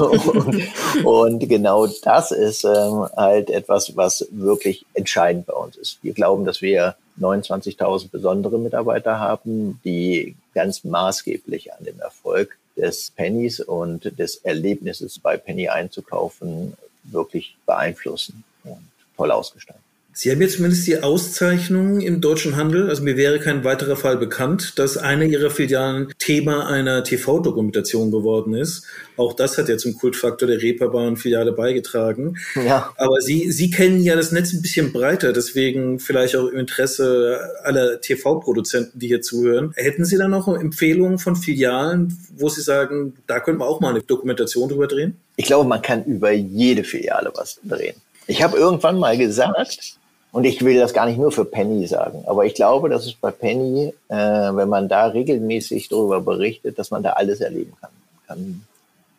[0.00, 5.98] und, und, genau das ist ähm, halt etwas, was wirklich entscheidend bei uns ist.
[6.02, 13.10] Wir glauben, dass wir 29.000 besondere Mitarbeiter haben, die ganz maßgeblich an dem Erfolg des
[13.10, 16.74] Pennys und des Erlebnisses bei Penny einzukaufen
[17.04, 19.85] wirklich beeinflussen und toll ausgestalten.
[20.18, 22.88] Sie haben jetzt zumindest die Auszeichnung im deutschen Handel.
[22.88, 28.54] Also mir wäre kein weiterer Fall bekannt, dass eine Ihrer Filialen Thema einer TV-Dokumentation geworden
[28.54, 28.86] ist.
[29.18, 32.38] Auch das hat ja zum Kultfaktor der Reeperbahn-Filiale beigetragen.
[32.54, 32.94] Ja.
[32.96, 37.38] Aber Sie, Sie kennen ja das Netz ein bisschen breiter, deswegen vielleicht auch im Interesse
[37.62, 39.74] aller TV-Produzenten, die hier zuhören.
[39.76, 43.90] Hätten Sie da noch Empfehlungen von Filialen, wo Sie sagen, da könnten wir auch mal
[43.90, 45.18] eine Dokumentation drüber drehen?
[45.36, 47.96] Ich glaube, man kann über jede Filiale was drehen.
[48.26, 49.98] Ich habe irgendwann mal gesagt,
[50.36, 53.14] und ich will das gar nicht nur für Penny sagen, aber ich glaube, dass es
[53.14, 57.88] bei Penny, äh, wenn man da regelmäßig darüber berichtet, dass man da alles erleben kann.
[58.12, 58.62] Man kann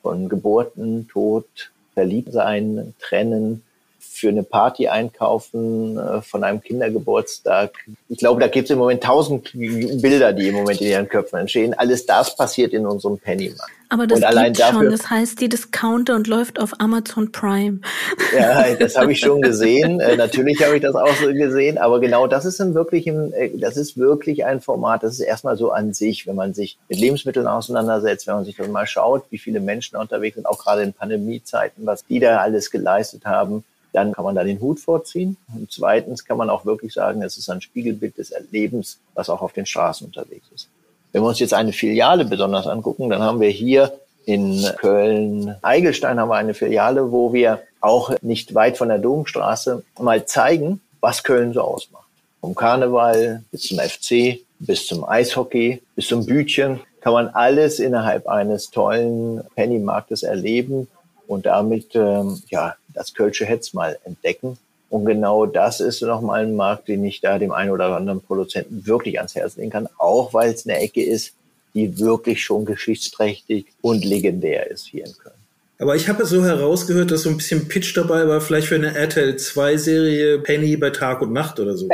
[0.03, 1.47] von Geburten, Tod,
[1.95, 3.63] Verliebtsein, Trennen,
[4.17, 7.71] für eine Party einkaufen, äh, von einem Kindergeburtstag.
[8.09, 11.39] Ich glaube, da gibt es im Moment tausend Bilder, die im Moment in ihren Köpfen
[11.39, 11.73] entstehen.
[11.75, 13.71] Alles das passiert in unserem Pennymarkt.
[13.89, 17.79] Aber das gibt schon, das heißt die Discounter und läuft auf Amazon Prime.
[18.37, 19.99] Ja, das habe ich schon gesehen.
[20.01, 23.31] äh, natürlich habe ich das auch so gesehen, aber genau das ist dann wirklich ein,
[23.31, 26.77] äh, das ist wirklich ein Format, das ist erstmal so an sich, wenn man sich
[26.89, 30.57] mit Lebensmitteln auseinandersetzt, wenn man sich dann mal schaut, wie viele Menschen unterwegs sind, auch
[30.57, 33.63] gerade in Pandemiezeiten, was die da alles geleistet haben
[33.97, 35.37] dann kann man da den Hut vorziehen.
[35.55, 39.41] Und zweitens kann man auch wirklich sagen, es ist ein Spiegelbild des Erlebens, was auch
[39.41, 40.67] auf den Straßen unterwegs ist.
[41.11, 43.91] Wenn wir uns jetzt eine Filiale besonders angucken, dann haben wir hier
[44.25, 50.25] in Köln-Eigelstein haben wir eine Filiale, wo wir auch nicht weit von der Domstraße mal
[50.25, 52.07] zeigen, was Köln so ausmacht.
[52.41, 58.27] Vom Karneval bis zum FC, bis zum Eishockey, bis zum Bütchen kann man alles innerhalb
[58.27, 60.87] eines tollen Pennymarktes erleben
[61.27, 64.57] und damit ähm, ja das Kölsche Hetz mal entdecken.
[64.89, 68.85] Und genau das ist nochmal ein Markt, den ich da dem einen oder anderen Produzenten
[68.87, 71.33] wirklich ans Herz legen kann, auch weil es eine Ecke ist,
[71.73, 75.35] die wirklich schon geschichtsträchtig und legendär ist hier in Köln.
[75.79, 78.95] Aber ich habe so herausgehört, dass so ein bisschen Pitch dabei war, vielleicht für eine
[78.95, 81.87] RTL 2 Serie Penny bei Tag und Nacht oder so.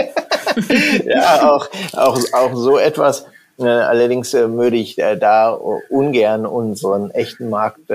[1.06, 3.26] ja, auch, auch, auch so etwas.
[3.60, 5.52] Äh, allerdings äh, würde ich äh, da
[5.90, 7.90] ungern unseren echten Markt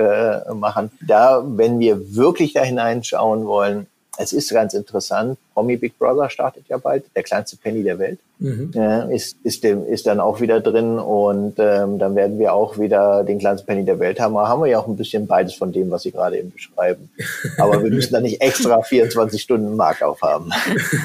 [0.53, 0.91] machen.
[1.05, 3.87] Da, wenn wir wirklich da hineinschauen wollen,
[4.17, 5.37] es ist ganz interessant.
[5.59, 8.71] Promi Big Brother startet ja bald, der kleinste Penny der Welt, mhm.
[8.73, 12.79] äh, ist, ist, dem, ist dann auch wieder drin und ähm, dann werden wir auch
[12.79, 14.37] wieder den kleinsten Penny der Welt haben.
[14.37, 17.09] Aber haben wir ja auch ein bisschen beides von dem, was Sie gerade eben beschreiben.
[17.57, 20.53] Aber wir müssen da nicht extra 24 Stunden Mark aufhaben.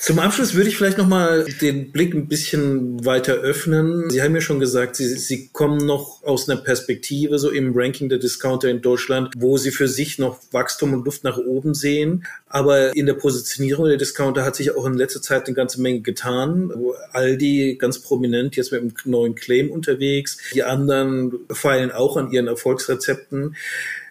[0.00, 4.08] Zum Abschluss würde ich vielleicht nochmal den Blick ein bisschen weiter öffnen.
[4.10, 8.08] Sie haben ja schon gesagt, Sie, Sie kommen noch aus einer Perspektive, so im Ranking
[8.08, 12.24] der Discounter in Deutschland, wo Sie für sich noch Wachstum und Luft nach oben sehen.
[12.48, 16.00] Aber in der Positionierung der Discounter hat sich auch in letzter Zeit eine ganze Menge
[16.00, 16.72] getan.
[17.12, 20.38] Aldi ganz prominent jetzt mit einem neuen Claim unterwegs.
[20.54, 23.56] Die anderen feilen auch an ihren Erfolgsrezepten.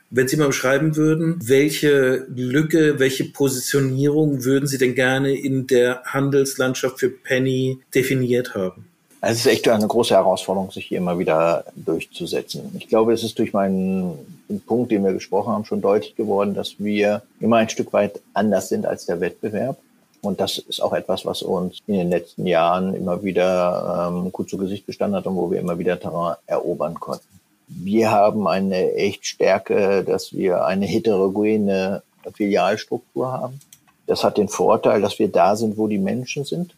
[0.09, 6.03] Wenn Sie mal beschreiben würden, welche Lücke, welche Positionierung würden Sie denn gerne in der
[6.05, 8.87] Handelslandschaft für Penny definiert haben?
[9.19, 12.75] Es ist echt eine große Herausforderung, sich hier immer wieder durchzusetzen.
[12.77, 16.75] Ich glaube, es ist durch meinen Punkt, den wir gesprochen haben, schon deutlich geworden, dass
[16.77, 19.77] wir immer ein Stück weit anders sind als der Wettbewerb.
[20.21, 24.49] Und das ist auch etwas, was uns in den letzten Jahren immer wieder ähm, gut
[24.49, 27.25] zu Gesicht gestanden hat und wo wir immer wieder Terrain erobern konnten.
[27.67, 32.01] Wir haben eine echt Stärke, dass wir eine heterogene
[32.33, 33.59] Filialstruktur haben.
[34.05, 36.75] Das hat den Vorteil, dass wir da sind, wo die Menschen sind.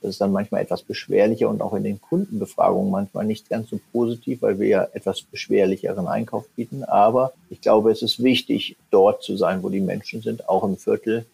[0.00, 3.80] Das ist dann manchmal etwas beschwerlicher und auch in den Kundenbefragungen manchmal nicht ganz so
[3.92, 6.84] positiv, weil wir ja etwas beschwerlicheren Einkauf bieten.
[6.84, 10.76] Aber ich glaube, es ist wichtig, dort zu sein, wo die Menschen sind, auch im
[10.76, 11.26] Viertel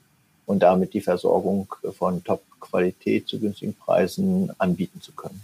[0.47, 5.43] und damit die Versorgung von Top-Qualität zu günstigen Preisen anbieten zu können.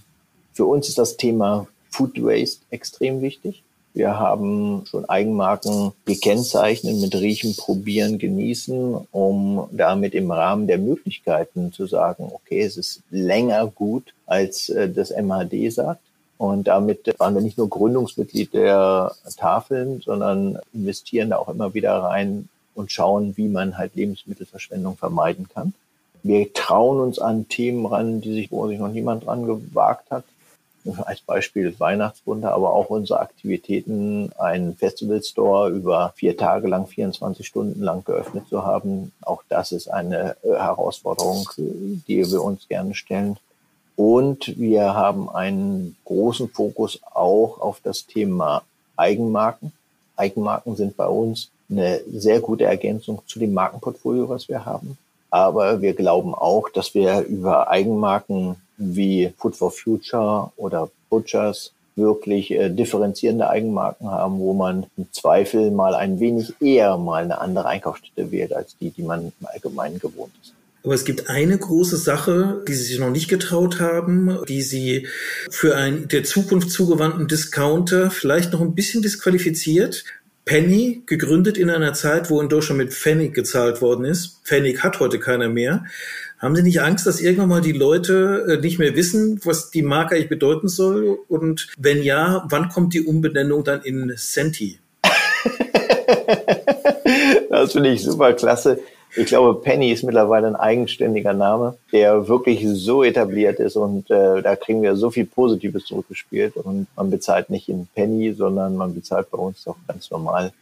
[0.54, 3.62] Für uns ist das Thema Food Waste extrem wichtig.
[3.92, 11.72] Wir haben schon Eigenmarken gekennzeichnet mit Riechen, Probieren, Genießen, um damit im Rahmen der Möglichkeiten
[11.72, 16.00] zu sagen, okay, es ist länger gut, als äh, das MHD sagt.
[16.38, 21.98] Und damit waren wir nicht nur Gründungsmitglied der Tafeln, sondern investieren da auch immer wieder
[21.98, 25.74] rein und schauen, wie man halt Lebensmittelverschwendung vermeiden kann.
[26.22, 30.24] Wir trauen uns an Themen ran, die sich, wo sich noch niemand dran gewagt hat
[31.04, 37.82] als Beispiel Weihnachtswunder, aber auch unsere Aktivitäten, einen Festivalstore über vier Tage lang, 24 Stunden
[37.82, 39.12] lang geöffnet zu haben.
[39.22, 43.36] Auch das ist eine äh, Herausforderung, die wir uns gerne stellen.
[43.96, 48.62] Und wir haben einen großen Fokus auch auf das Thema
[48.96, 49.72] Eigenmarken.
[50.16, 54.96] Eigenmarken sind bei uns eine sehr gute Ergänzung zu dem Markenportfolio, was wir haben.
[55.30, 62.50] Aber wir glauben auch, dass wir über Eigenmarken wie Food for Future oder Butchers wirklich
[62.50, 67.66] äh, differenzierende Eigenmarken haben, wo man im Zweifel mal ein wenig eher mal eine andere
[67.66, 70.54] Einkaufsstätte wählt als die, die man im Allgemeinen gewohnt ist.
[70.82, 75.06] Aber es gibt eine große Sache, die Sie sich noch nicht getraut haben, die Sie
[75.50, 80.04] für einen der Zukunft zugewandten Discounter vielleicht noch ein bisschen disqualifiziert.
[80.50, 84.40] Penny, gegründet in einer Zeit, wo in Deutschland mit Pfennig gezahlt worden ist.
[84.42, 85.84] Pfennig hat heute keiner mehr.
[86.40, 89.82] Haben Sie nicht Angst, dass irgendwann mal die Leute äh, nicht mehr wissen, was die
[89.82, 91.20] Marke eigentlich bedeuten soll?
[91.28, 94.80] Und wenn ja, wann kommt die Umbenennung dann in Senti?
[97.48, 98.80] das finde ich super klasse.
[99.16, 104.40] Ich glaube, Penny ist mittlerweile ein eigenständiger Name, der wirklich so etabliert ist und äh,
[104.40, 108.94] da kriegen wir so viel Positives zurückgespielt und man bezahlt nicht in Penny, sondern man
[108.94, 110.52] bezahlt bei uns doch ganz normal.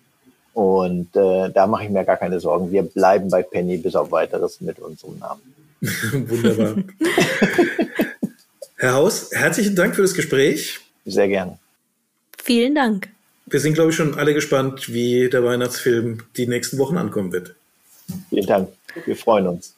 [0.55, 2.73] Und äh, da mache ich mir gar keine Sorgen.
[2.73, 5.43] Wir bleiben bei Penny bis auf weiteres mit unserem Namen.
[6.29, 6.83] Wunderbar.
[8.77, 10.81] Herr Haus, herzlichen Dank für das Gespräch.
[11.05, 11.59] Sehr gerne.
[12.43, 13.09] Vielen Dank.
[13.47, 17.55] Wir sind, glaube ich, schon alle gespannt, wie der Weihnachtsfilm die nächsten Wochen ankommen wird.
[18.29, 18.69] Vielen Dank.
[19.05, 19.77] Wir freuen uns.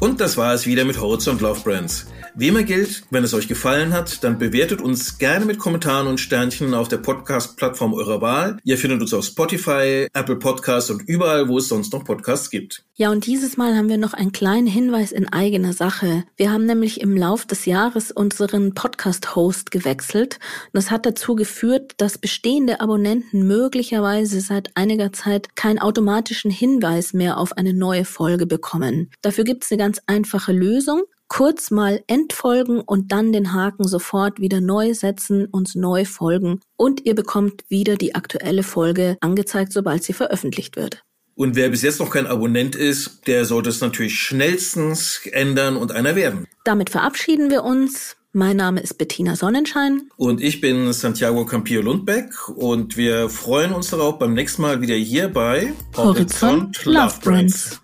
[0.00, 2.06] Und das war es wieder mit Horizont Love Brands.
[2.34, 6.18] Wie immer gilt, wenn es euch gefallen hat, dann bewertet uns gerne mit Kommentaren und
[6.18, 8.56] Sternchen auf der Podcast-Plattform eurer Wahl.
[8.64, 12.86] Ihr findet uns auf Spotify, Apple Podcasts und überall, wo es sonst noch Podcasts gibt.
[12.94, 16.24] Ja, und dieses Mal haben wir noch einen kleinen Hinweis in eigener Sache.
[16.38, 20.38] Wir haben nämlich im Lauf des Jahres unseren Podcast-Host gewechselt.
[20.72, 27.36] das hat dazu geführt, dass bestehende Abonnenten möglicherweise seit einiger Zeit keinen automatischen Hinweis mehr
[27.36, 29.10] auf eine neue Folge bekommen.
[29.20, 31.02] Dafür gibt es eine ganz einfache Lösung
[31.32, 37.06] kurz mal entfolgen und dann den Haken sofort wieder neu setzen, uns neu folgen und
[37.06, 41.02] ihr bekommt wieder die aktuelle Folge angezeigt, sobald sie veröffentlicht wird.
[41.34, 45.90] Und wer bis jetzt noch kein Abonnent ist, der sollte es natürlich schnellstens ändern und
[45.90, 46.46] einer werden.
[46.64, 48.16] Damit verabschieden wir uns.
[48.34, 50.10] Mein Name ist Bettina Sonnenschein.
[50.16, 54.96] Und ich bin Santiago Campillo Lundbeck und wir freuen uns darauf beim nächsten Mal wieder
[54.96, 57.81] hier bei Horizont, Horizont Love Brands.